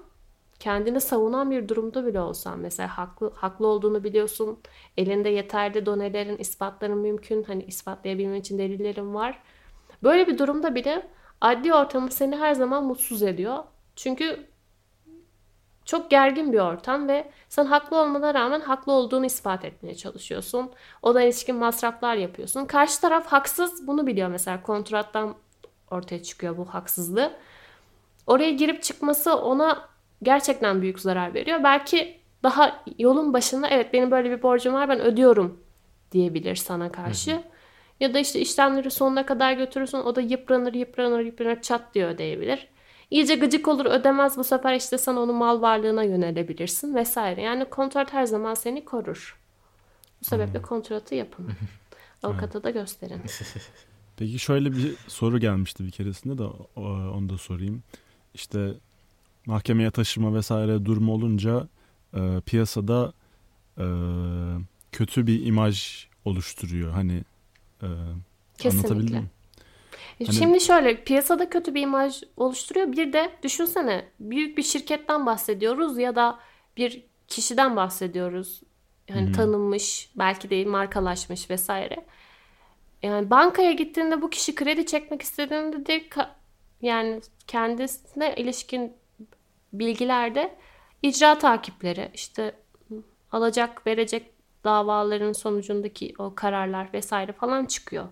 [0.61, 4.59] kendini savunan bir durumda bile olsan mesela haklı haklı olduğunu biliyorsun.
[4.97, 7.43] Elinde yeterli donelerin, ispatların mümkün.
[7.43, 9.43] Hani ispatlayabilmen için delillerin var.
[10.03, 13.59] Böyle bir durumda bile adli ortamı seni her zaman mutsuz ediyor.
[13.97, 14.47] Çünkü
[15.85, 20.71] çok gergin bir ortam ve sen haklı olmana rağmen haklı olduğunu ispat etmeye çalışıyorsun.
[21.03, 22.67] O da ilişkin masraflar yapıyorsun.
[22.67, 25.35] Karşı taraf haksız bunu biliyor mesela kontrattan
[25.91, 27.33] ortaya çıkıyor bu haksızlığı.
[28.27, 29.90] Oraya girip çıkması ona
[30.23, 31.61] gerçekten büyük zarar veriyor.
[31.65, 35.61] Belki daha yolun başında evet benim böyle bir borcum var ben ödüyorum
[36.13, 37.33] diyebilir sana karşı.
[37.33, 37.43] Hı hı.
[38.01, 42.69] Ya da işte işlemleri sonuna kadar götürürsün o da yıpranır yıpranır yıpranır çat diye ödeyebilir.
[43.11, 47.43] İyice gıcık olur ödemez bu sefer işte sen onun mal varlığına yönelebilirsin vesaire.
[47.43, 49.41] Yani kontrat her zaman seni korur.
[50.21, 50.67] Bu sebeple hmm.
[50.67, 51.49] kontratı yapın.
[52.23, 53.23] Avukata da gösterin.
[54.17, 56.43] Peki şöyle bir soru gelmişti bir keresinde de
[56.87, 57.83] onu da sorayım.
[58.35, 58.75] İşte
[59.51, 61.69] mahkemeye taşıma vesaire durumu olunca
[62.15, 63.13] e, piyasada
[63.79, 63.85] e,
[64.93, 66.93] kötü bir imaj oluşturuyor.
[66.93, 67.25] Hani
[67.83, 67.87] e,
[68.69, 69.31] anlatabildim mi?
[70.21, 70.37] E, hani...
[70.37, 72.93] Şimdi şöyle piyasada kötü bir imaj oluşturuyor.
[72.93, 76.39] Bir de düşünsene büyük bir şirketten bahsediyoruz ya da
[76.77, 78.63] bir kişiden bahsediyoruz.
[79.09, 79.33] Yani hmm.
[79.33, 82.05] tanınmış, belki değil markalaşmış vesaire.
[83.03, 86.05] Yani bankaya gittiğinde bu kişi kredi çekmek istediğinde de
[86.83, 89.00] yani kendisine ilişkin
[89.73, 90.57] bilgilerde
[91.03, 92.55] icra takipleri, işte
[93.33, 94.31] alacak verecek
[94.65, 98.05] davaların sonucundaki o kararlar vesaire falan çıkıyor.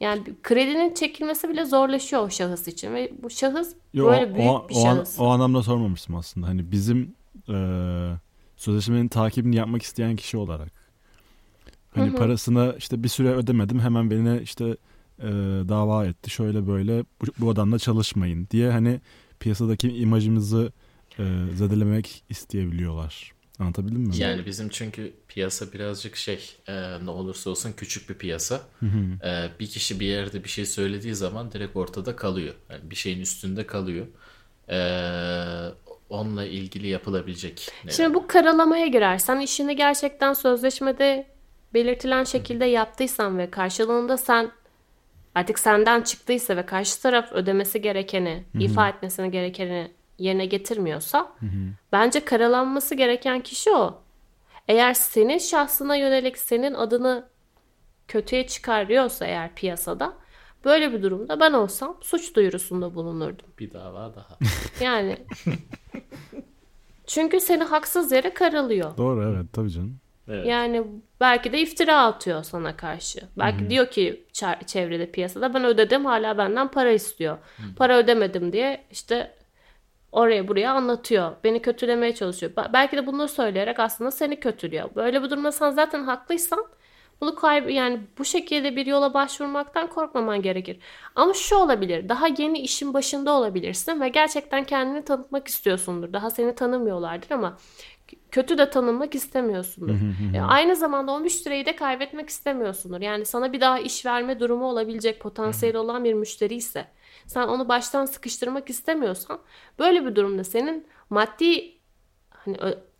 [0.00, 4.50] Yani kredinin çekilmesi bile zorlaşıyor o şahıs için ve bu şahıs Yo, böyle o, büyük
[4.50, 5.20] o, bir o şahıs.
[5.20, 6.46] An, o anlamda sormamıştım aslında.
[6.46, 7.14] Hani bizim
[7.48, 7.56] e,
[8.56, 10.72] sözleşmenin takibini yapmak isteyen kişi olarak.
[11.94, 12.16] Hani hı hı.
[12.16, 14.76] parasını işte bir süre ödemedim hemen beni işte
[15.18, 15.28] e,
[15.68, 19.00] dava etti şöyle böyle bu, bu adamla çalışmayın diye hani
[19.40, 20.72] piyasadaki imajımızı
[21.18, 23.32] e, zedelemek isteyebiliyorlar.
[23.58, 24.16] Anlatabildim mi?
[24.16, 28.60] Yani bizim çünkü piyasa birazcık şey e, ne olursa olsun küçük bir piyasa.
[29.24, 32.54] E, bir kişi bir yerde bir şey söylediği zaman direkt ortada kalıyor.
[32.70, 34.06] Yani bir şeyin üstünde kalıyor.
[34.68, 34.78] E,
[36.08, 37.68] onunla ilgili yapılabilecek.
[37.84, 37.94] Neler?
[37.94, 41.26] Şimdi bu karalamaya girersen işini gerçekten sözleşmede
[41.74, 44.50] belirtilen şekilde yaptıysan ve karşılığında sen
[45.34, 48.62] artık senden çıktıysa ve karşı taraf ödemesi gerekeni, Hı-hı.
[48.62, 49.90] ifa etmesine gerekeni
[50.22, 51.72] yerine getirmiyorsa hı hı.
[51.92, 54.02] bence karalanması gereken kişi o.
[54.68, 57.28] Eğer senin şahsına yönelik senin adını
[58.08, 60.12] kötüye çıkarıyorsa eğer piyasada
[60.64, 63.46] böyle bir durumda ben olsam suç duyurusunda bulunurdum.
[63.58, 64.38] Bir dava daha.
[64.80, 65.18] Yani
[67.06, 68.96] çünkü seni haksız yere karalıyor.
[68.96, 69.98] Doğru evet tabii canım.
[70.28, 70.46] Evet.
[70.46, 70.84] Yani
[71.20, 73.20] belki de iftira atıyor sana karşı.
[73.38, 73.70] Belki Hı-hı.
[73.70, 74.24] diyor ki
[74.66, 77.38] çevrede piyasada ben ödedim hala benden para istiyor.
[77.56, 77.74] Hı-hı.
[77.76, 79.34] Para ödemedim diye işte
[80.12, 81.32] oraya buraya anlatıyor.
[81.44, 82.52] Beni kötülemeye çalışıyor.
[82.72, 84.90] Belki de bunları söyleyerek aslında seni kötülüyor.
[84.96, 86.66] Böyle bir durumda sen zaten haklıysan
[87.20, 90.78] bunu kayb yani bu şekilde bir yola başvurmaktan korkmaman gerekir.
[91.14, 92.08] Ama şu olabilir.
[92.08, 96.12] Daha yeni işin başında olabilirsin ve gerçekten kendini tanıtmak istiyorsundur.
[96.12, 97.58] Daha seni tanımıyorlardır ama
[98.30, 99.94] kötü de tanınmak istemiyorsundur.
[100.34, 103.00] e, aynı zamanda o müşteriyi de kaybetmek istemiyorsundur.
[103.00, 106.86] Yani sana bir daha iş verme durumu olabilecek potansiyel olan bir müşteri ise
[107.32, 109.38] sen onu baştan sıkıştırmak istemiyorsan
[109.78, 111.78] böyle bir durumda senin maddi
[112.30, 112.56] hani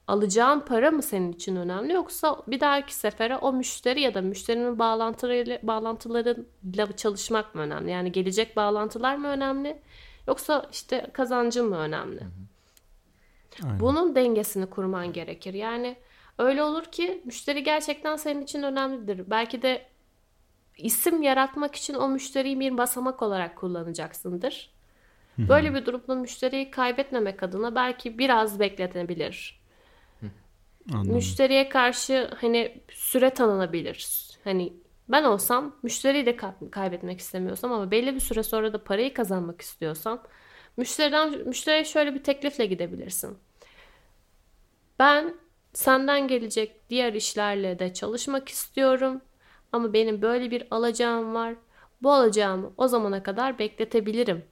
[0.06, 4.78] alacağın para mı senin için önemli yoksa bir dahaki sefere o müşteri ya da müşterinin
[4.78, 7.90] bağlantılarıyla, bağlantılarıyla çalışmak mı önemli?
[7.90, 9.82] Yani gelecek bağlantılar mı önemli
[10.28, 12.20] yoksa işte kazancın mı önemli?
[13.64, 13.80] Aynen.
[13.80, 15.54] Bunun dengesini kurman gerekir.
[15.54, 15.96] Yani
[16.38, 19.30] öyle olur ki müşteri gerçekten senin için önemlidir.
[19.30, 19.91] Belki de
[20.76, 24.72] isim yaratmak için o müşteriyi bir basamak olarak kullanacaksındır.
[25.38, 29.62] Böyle bir durumda müşteriyi kaybetmemek adına belki biraz bekletebilir.
[30.92, 31.14] Anladım.
[31.14, 34.28] Müşteriye karşı hani süre tanınabilir.
[34.44, 34.72] Hani
[35.08, 36.36] ben olsam müşteriyi de
[36.70, 40.22] kaybetmek istemiyorsam ama belli bir süre sonra da parayı kazanmak istiyorsam
[40.76, 43.38] müşteriden müşteriye şöyle bir teklifle gidebilirsin.
[44.98, 45.34] Ben
[45.72, 49.20] senden gelecek diğer işlerle de çalışmak istiyorum
[49.72, 51.54] ama benim böyle bir alacağım var.
[52.02, 54.44] Bu alacağımı o zamana kadar bekletebilirim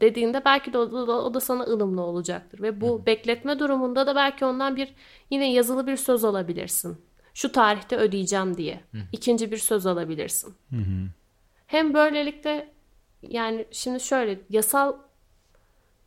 [0.00, 2.62] dediğinde belki de o da, o da sana ılımlı olacaktır.
[2.62, 3.06] Ve bu Hı.
[3.06, 4.94] bekletme durumunda da belki ondan bir
[5.30, 6.96] yine yazılı bir söz alabilirsin.
[7.34, 8.80] Şu tarihte ödeyeceğim diye.
[8.92, 8.98] Hı.
[9.12, 10.54] İkinci bir söz alabilirsin.
[10.70, 11.08] Hı hı.
[11.66, 12.72] Hem böylelikle
[13.22, 14.96] yani şimdi şöyle yasal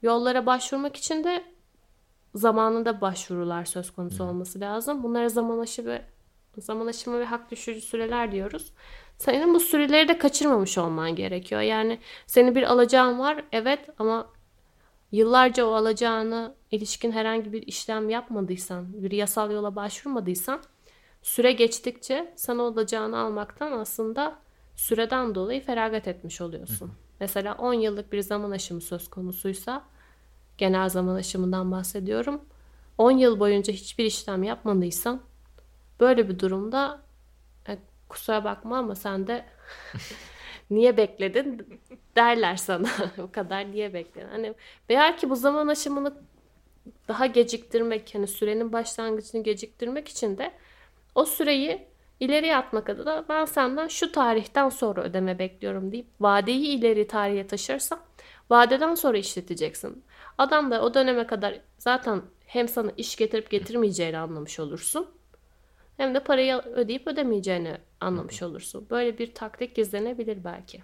[0.02, 1.44] yollara başvurmak için de
[2.36, 4.28] zamanında başvurular söz konusu hı.
[4.28, 5.04] olması lazım.
[5.04, 6.00] Bunlara zaman aşımı,
[6.62, 8.74] zaman aşımı ve hak düşürücü süreler diyoruz.
[9.18, 11.62] Senin bu süreleri de kaçırmamış olman gerekiyor.
[11.62, 14.30] Yani senin bir alacağın var evet ama
[15.12, 20.62] yıllarca o alacağını ilişkin herhangi bir işlem yapmadıysan, bir yasal yola başvurmadıysan
[21.22, 24.40] süre geçtikçe sana alacağını almaktan aslında
[24.76, 26.92] süreden dolayı feragat etmiş oluyorsun.
[27.20, 29.84] Mesela 10 yıllık bir zaman aşımı söz konusuysa
[30.58, 32.42] genel zaman aşımından bahsediyorum.
[32.98, 35.22] 10 yıl boyunca hiçbir işlem yapmadıysan
[36.00, 37.08] böyle bir durumda
[38.10, 39.46] kusura bakma ama sen de
[40.70, 41.80] niye bekledin
[42.16, 42.90] derler sana.
[43.24, 44.28] o kadar niye bekledin?
[44.28, 44.54] Hani
[44.90, 46.14] belki bu zaman aşımını
[47.08, 50.52] daha geciktirmek, hani sürenin başlangıcını geciktirmek için de
[51.16, 51.88] o süreyi
[52.20, 58.00] ileriye atmak adına ben senden şu tarihten sonra ödeme bekliyorum deyip vadeyi ileri tarihe taşırsan
[58.50, 60.04] vadeden sonra işleteceksin.
[60.38, 65.17] Adam da o döneme kadar zaten hem sana iş getirip getirmeyeceğini anlamış olursun
[65.98, 68.88] hem de parayı ödeyip ödemeyeceğini anlamış olursun.
[68.90, 70.82] Böyle bir taktik gizlenebilir belki.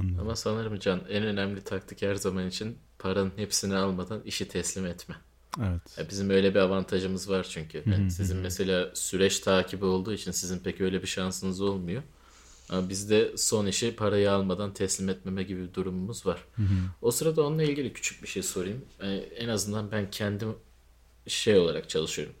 [0.00, 0.20] Anladım.
[0.20, 5.14] Ama sanırım Can en önemli taktik her zaman için paranın hepsini almadan işi teslim etme.
[5.58, 5.98] Evet.
[5.98, 7.82] Ya bizim öyle bir avantajımız var çünkü.
[7.86, 12.02] Yani sizin mesela süreç takibi olduğu için sizin pek öyle bir şansınız olmuyor.
[12.68, 16.44] Ama bizde son işi parayı almadan teslim etmeme gibi bir durumumuz var.
[17.02, 18.84] O sırada onunla ilgili küçük bir şey sorayım.
[19.02, 20.54] Yani en azından ben kendim
[21.26, 22.34] şey olarak çalışıyorum.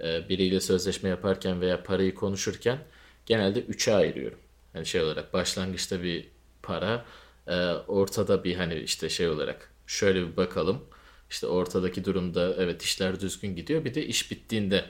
[0.00, 2.78] E, biriyle sözleşme yaparken veya parayı konuşurken
[3.26, 4.38] genelde üçe ayırıyorum.
[4.74, 6.28] Yani şey olarak başlangıçta bir
[6.62, 7.04] para,
[7.46, 10.84] e, ortada bir hani işte şey olarak şöyle bir bakalım.
[11.30, 13.84] İşte ortadaki durumda evet işler düzgün gidiyor.
[13.84, 14.84] Bir de iş bittiğinde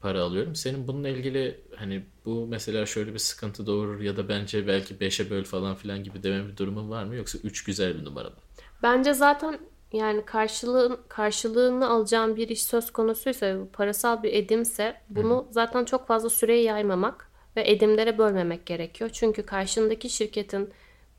[0.00, 0.54] para alıyorum.
[0.54, 5.30] Senin bununla ilgili hani bu mesela şöyle bir sıkıntı doğurur ya da bence belki 5'e
[5.30, 7.16] böl falan filan gibi deme bir durumun var mı?
[7.16, 8.36] Yoksa 3 güzel bir numara mı?
[8.82, 9.58] Bence zaten
[9.92, 15.52] yani karşılığın karşılığını alacağım bir iş söz konusuysa parasal bir edimse bunu Hı.
[15.52, 19.10] zaten çok fazla süreye yaymamak ve edimlere bölmemek gerekiyor.
[19.12, 20.70] Çünkü karşındaki şirketin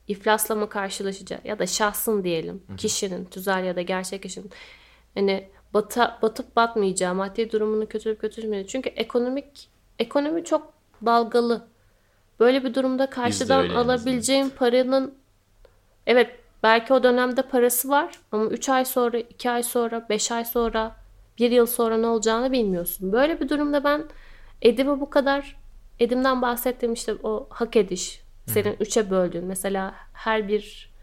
[0.08, 2.76] iflasla mı karşılaşacağı ya da şahsın diyelim Hı.
[2.76, 4.52] kişinin tüzel ya da gerçek kişinin
[5.14, 8.68] hani bata, batıp batmayacağı maddi durumunu kötülüp götürmeyeceği.
[8.68, 9.70] Çünkü ekonomik
[10.00, 10.74] ekonomi çok
[11.06, 11.68] dalgalı.
[12.40, 15.16] Böyle bir durumda karşıdan alabileceğim paranın
[16.08, 20.46] evet Belki o dönemde parası var ama 3 ay sonra, 2 ay sonra, 5 ay
[20.46, 20.96] sonra,
[21.40, 23.12] 1 yıl sonra ne olacağını bilmiyorsun.
[23.12, 24.04] Böyle bir durumda ben
[24.62, 25.56] Edim'i bu kadar
[26.00, 30.94] Edim'den bahsettiğim işte o hak ediş senin 3'e böldüğün mesela her bir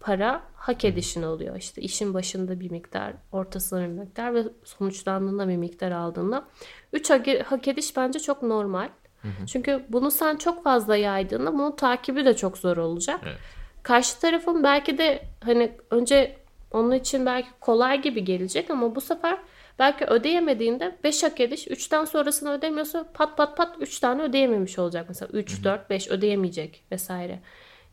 [0.00, 1.56] para hak edişin oluyor.
[1.56, 6.44] İşte işin başında bir miktar, ortasında bir miktar ve sonuçlandığında bir miktar aldığında.
[6.92, 7.10] 3
[7.44, 8.88] hak ediş bence çok normal.
[9.22, 9.46] Hı hı.
[9.46, 13.20] Çünkü bunu sen çok fazla yaydığında bunun takibi de çok zor olacak.
[13.24, 13.38] Evet.
[13.86, 16.36] Karşı tarafın belki de hani önce
[16.70, 19.38] onun için belki kolay gibi gelecek ama bu sefer
[19.78, 25.04] belki ödeyemediğinde 5 hak ediş 3'ten sonrasını ödemiyorsa pat pat pat 3 tane ödeyememiş olacak.
[25.08, 27.40] Mesela 3, 4, 5 ödeyemeyecek vesaire.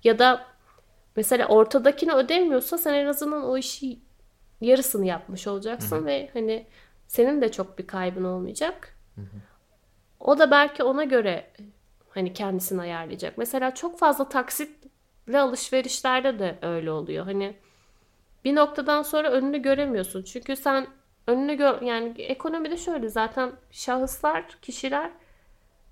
[0.04, 0.46] Ya da
[1.16, 4.00] mesela ortadakini ödemiyorsa sen en azından o işi
[4.62, 6.06] yarısını yapmış olacaksın Hı-hı.
[6.06, 6.68] ve hani
[7.08, 8.98] senin de çok bir kaybın olmayacak.
[9.16, 9.38] Hı-hı.
[10.20, 11.52] O da belki ona göre
[12.10, 13.38] hani kendisini ayarlayacak.
[13.38, 14.82] Mesela çok fazla taksit
[15.34, 17.26] alışverişlerde de öyle oluyor.
[17.26, 17.55] Hani
[18.45, 20.24] bir noktadan sonra önünü göremiyorsun.
[20.24, 20.88] Çünkü sen
[21.28, 25.11] önüne gör yani ekonomide şöyle zaten şahıslar, kişiler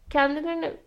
[0.09, 0.77] kendilerini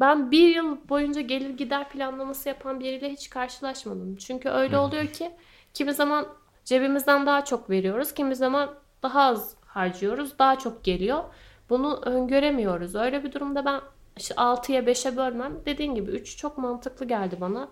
[0.00, 4.16] ben bir yıl boyunca gelir gider planlaması yapan biriyle hiç karşılaşmadım.
[4.16, 5.30] Çünkü öyle oluyor ki
[5.74, 6.26] kimi zaman
[6.64, 11.24] cebimizden daha çok veriyoruz, kimi zaman daha az harcıyoruz, daha çok geliyor.
[11.70, 12.94] Bunu öngöremiyoruz.
[12.94, 13.80] Öyle bir durumda ben
[14.16, 15.56] işte 6'ya 5'e bölmem.
[15.66, 17.68] Dediğin gibi 3 çok mantıklı geldi bana.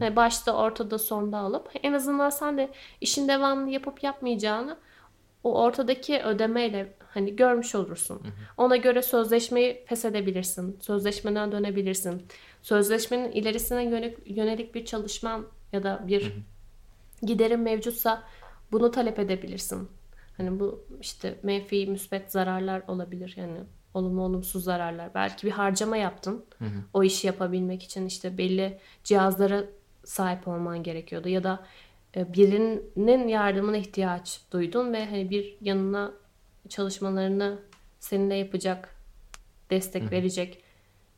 [0.00, 2.70] Yani başta, ortada, sonda alıp en azından sen de
[3.00, 4.76] işin devamlı yapıp yapmayacağını
[5.44, 8.14] o ortadaki ödemeyle hani görmüş olursun.
[8.14, 8.32] Hı hı.
[8.56, 10.78] Ona göre sözleşmeyi feshedebilirsin.
[10.80, 12.26] Sözleşmeden dönebilirsin.
[12.62, 17.26] Sözleşmenin ilerisine yönelik, yönelik bir çalışman ya da bir hı hı.
[17.26, 18.22] giderin mevcutsa
[18.72, 19.88] bunu talep edebilirsin.
[20.36, 23.34] Hani bu işte menfi, müsbet zararlar olabilir.
[23.36, 23.58] Yani
[23.96, 25.14] olumlu olumsuz zararlar.
[25.14, 26.44] Belki bir harcama yaptın.
[26.58, 26.78] Hı hı.
[26.94, 29.64] O işi yapabilmek için işte belli cihazlara
[30.04, 31.66] sahip olman gerekiyordu ya da
[32.16, 36.12] e, birinin yardımına ihtiyaç duydun ve hani bir yanına
[36.68, 37.58] çalışmalarını
[38.00, 38.94] seninle yapacak,
[39.70, 40.10] destek Hı.
[40.10, 40.62] verecek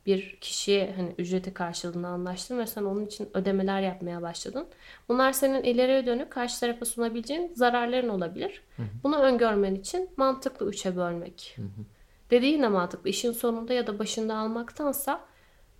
[0.07, 4.67] bir kişiye hani ücreti karşılığında anlaştın ve sen onun için ödemeler yapmaya başladın.
[5.09, 8.63] Bunlar senin ileriye dönük karşı tarafa sunabileceğin zararların olabilir.
[8.77, 8.87] Hı hı.
[9.05, 11.53] Bunu öngörmen için mantıklı üçe bölmek.
[11.57, 11.85] Hı hı.
[12.31, 13.11] Dediğin de mantıklı.
[13.11, 15.25] İşin sonunda ya da başında almaktansa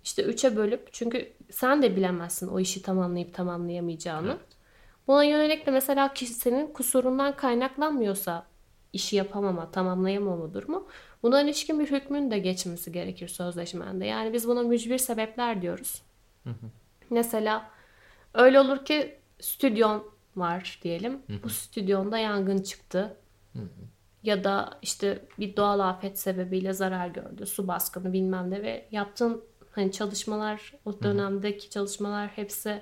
[0.03, 4.29] işte üçe bölüp çünkü sen de bilemezsin o işi tamamlayıp tamamlayamayacağını.
[4.31, 4.57] Evet.
[5.07, 8.45] Buna yönelik de mesela kişi senin kusurundan kaynaklanmıyorsa
[8.93, 10.87] işi yapamama, tamamlayamama durumu
[11.23, 14.05] buna ilişkin bir hükmün de geçmesi gerekir sözleşmende.
[14.05, 16.01] Yani biz buna mücbir sebepler diyoruz.
[16.43, 16.65] Hı hı.
[17.09, 17.71] Mesela
[18.33, 21.13] öyle olur ki stüdyon var diyelim.
[21.27, 21.43] Hı hı.
[21.43, 23.17] Bu stüdyonda yangın çıktı.
[23.53, 23.65] Hı hı.
[24.23, 27.45] Ya da işte bir doğal afet sebebiyle zarar gördü.
[27.45, 32.81] Su baskını bilmem ne ve yaptığın hani çalışmalar o dönemdeki hı çalışmalar hepsi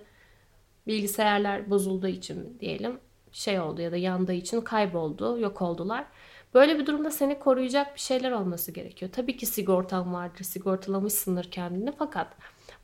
[0.88, 3.00] bilgisayarlar bozulduğu için diyelim
[3.32, 6.06] şey oldu ya da yandığı için kayboldu, yok oldular.
[6.54, 9.12] Böyle bir durumda seni koruyacak bir şeyler olması gerekiyor.
[9.12, 12.28] Tabii ki sigortan vardır, sigortalamışsındır kendini fakat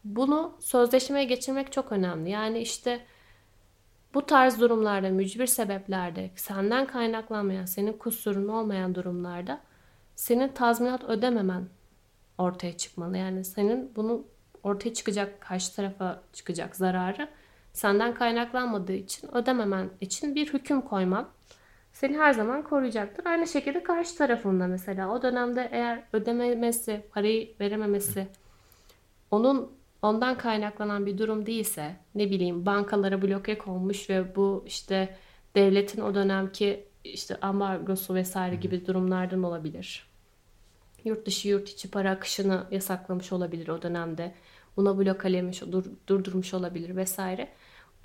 [0.04, 2.30] bunu sözleşmeye geçirmek çok önemli.
[2.30, 3.00] Yani işte
[4.14, 9.62] bu tarz durumlarda, mücbir sebeplerde, senden kaynaklanmayan, senin kusurun olmayan durumlarda
[10.16, 11.68] senin tazminat ödememen
[12.38, 13.18] ortaya çıkmalı.
[13.18, 14.24] Yani senin bunu
[14.64, 17.28] ortaya çıkacak, karşı tarafa çıkacak zararı
[17.74, 21.28] senden kaynaklanmadığı için ödememen için bir hüküm koyman
[21.94, 23.26] seni her zaman koruyacaktır.
[23.26, 28.28] Aynı şekilde karşı tarafında mesela o dönemde eğer ödememesi, parayı verememesi
[29.32, 29.72] onun
[30.04, 35.18] ondan kaynaklanan bir durum değilse ne bileyim bankalara bloke konmuş ve bu işte
[35.56, 40.08] devletin o dönemki işte ambargosu vesaire gibi durumlardan olabilir.
[41.04, 44.34] Yurt dışı yurt içi para akışını yasaklamış olabilir o dönemde.
[44.78, 47.50] Buna blokalemiş, dur, durdurmuş olabilir vesaire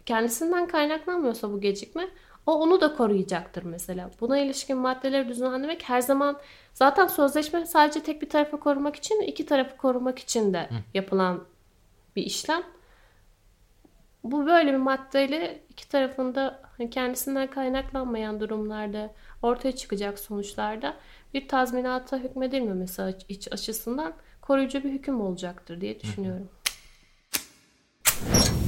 [0.06, 2.08] kendisinden kaynaklanmıyorsa bu gecikme
[2.46, 4.10] o onu da koruyacaktır mesela.
[4.20, 6.36] Buna ilişkin maddeleri düzenlemek her zaman
[6.74, 11.44] zaten sözleşme sadece tek bir tarafı korumak için iki tarafı korumak için de yapılan
[12.16, 12.62] bir işlem.
[14.24, 20.96] Bu böyle bir maddeyle iki tarafında hani kendisinden kaynaklanmayan durumlarda ortaya çıkacak sonuçlarda
[21.34, 23.02] bir tazminata hükmedilmemesi
[23.50, 26.48] açısından koruyucu bir hüküm olacaktır diye düşünüyorum.
[28.14, 28.67] Hı hı.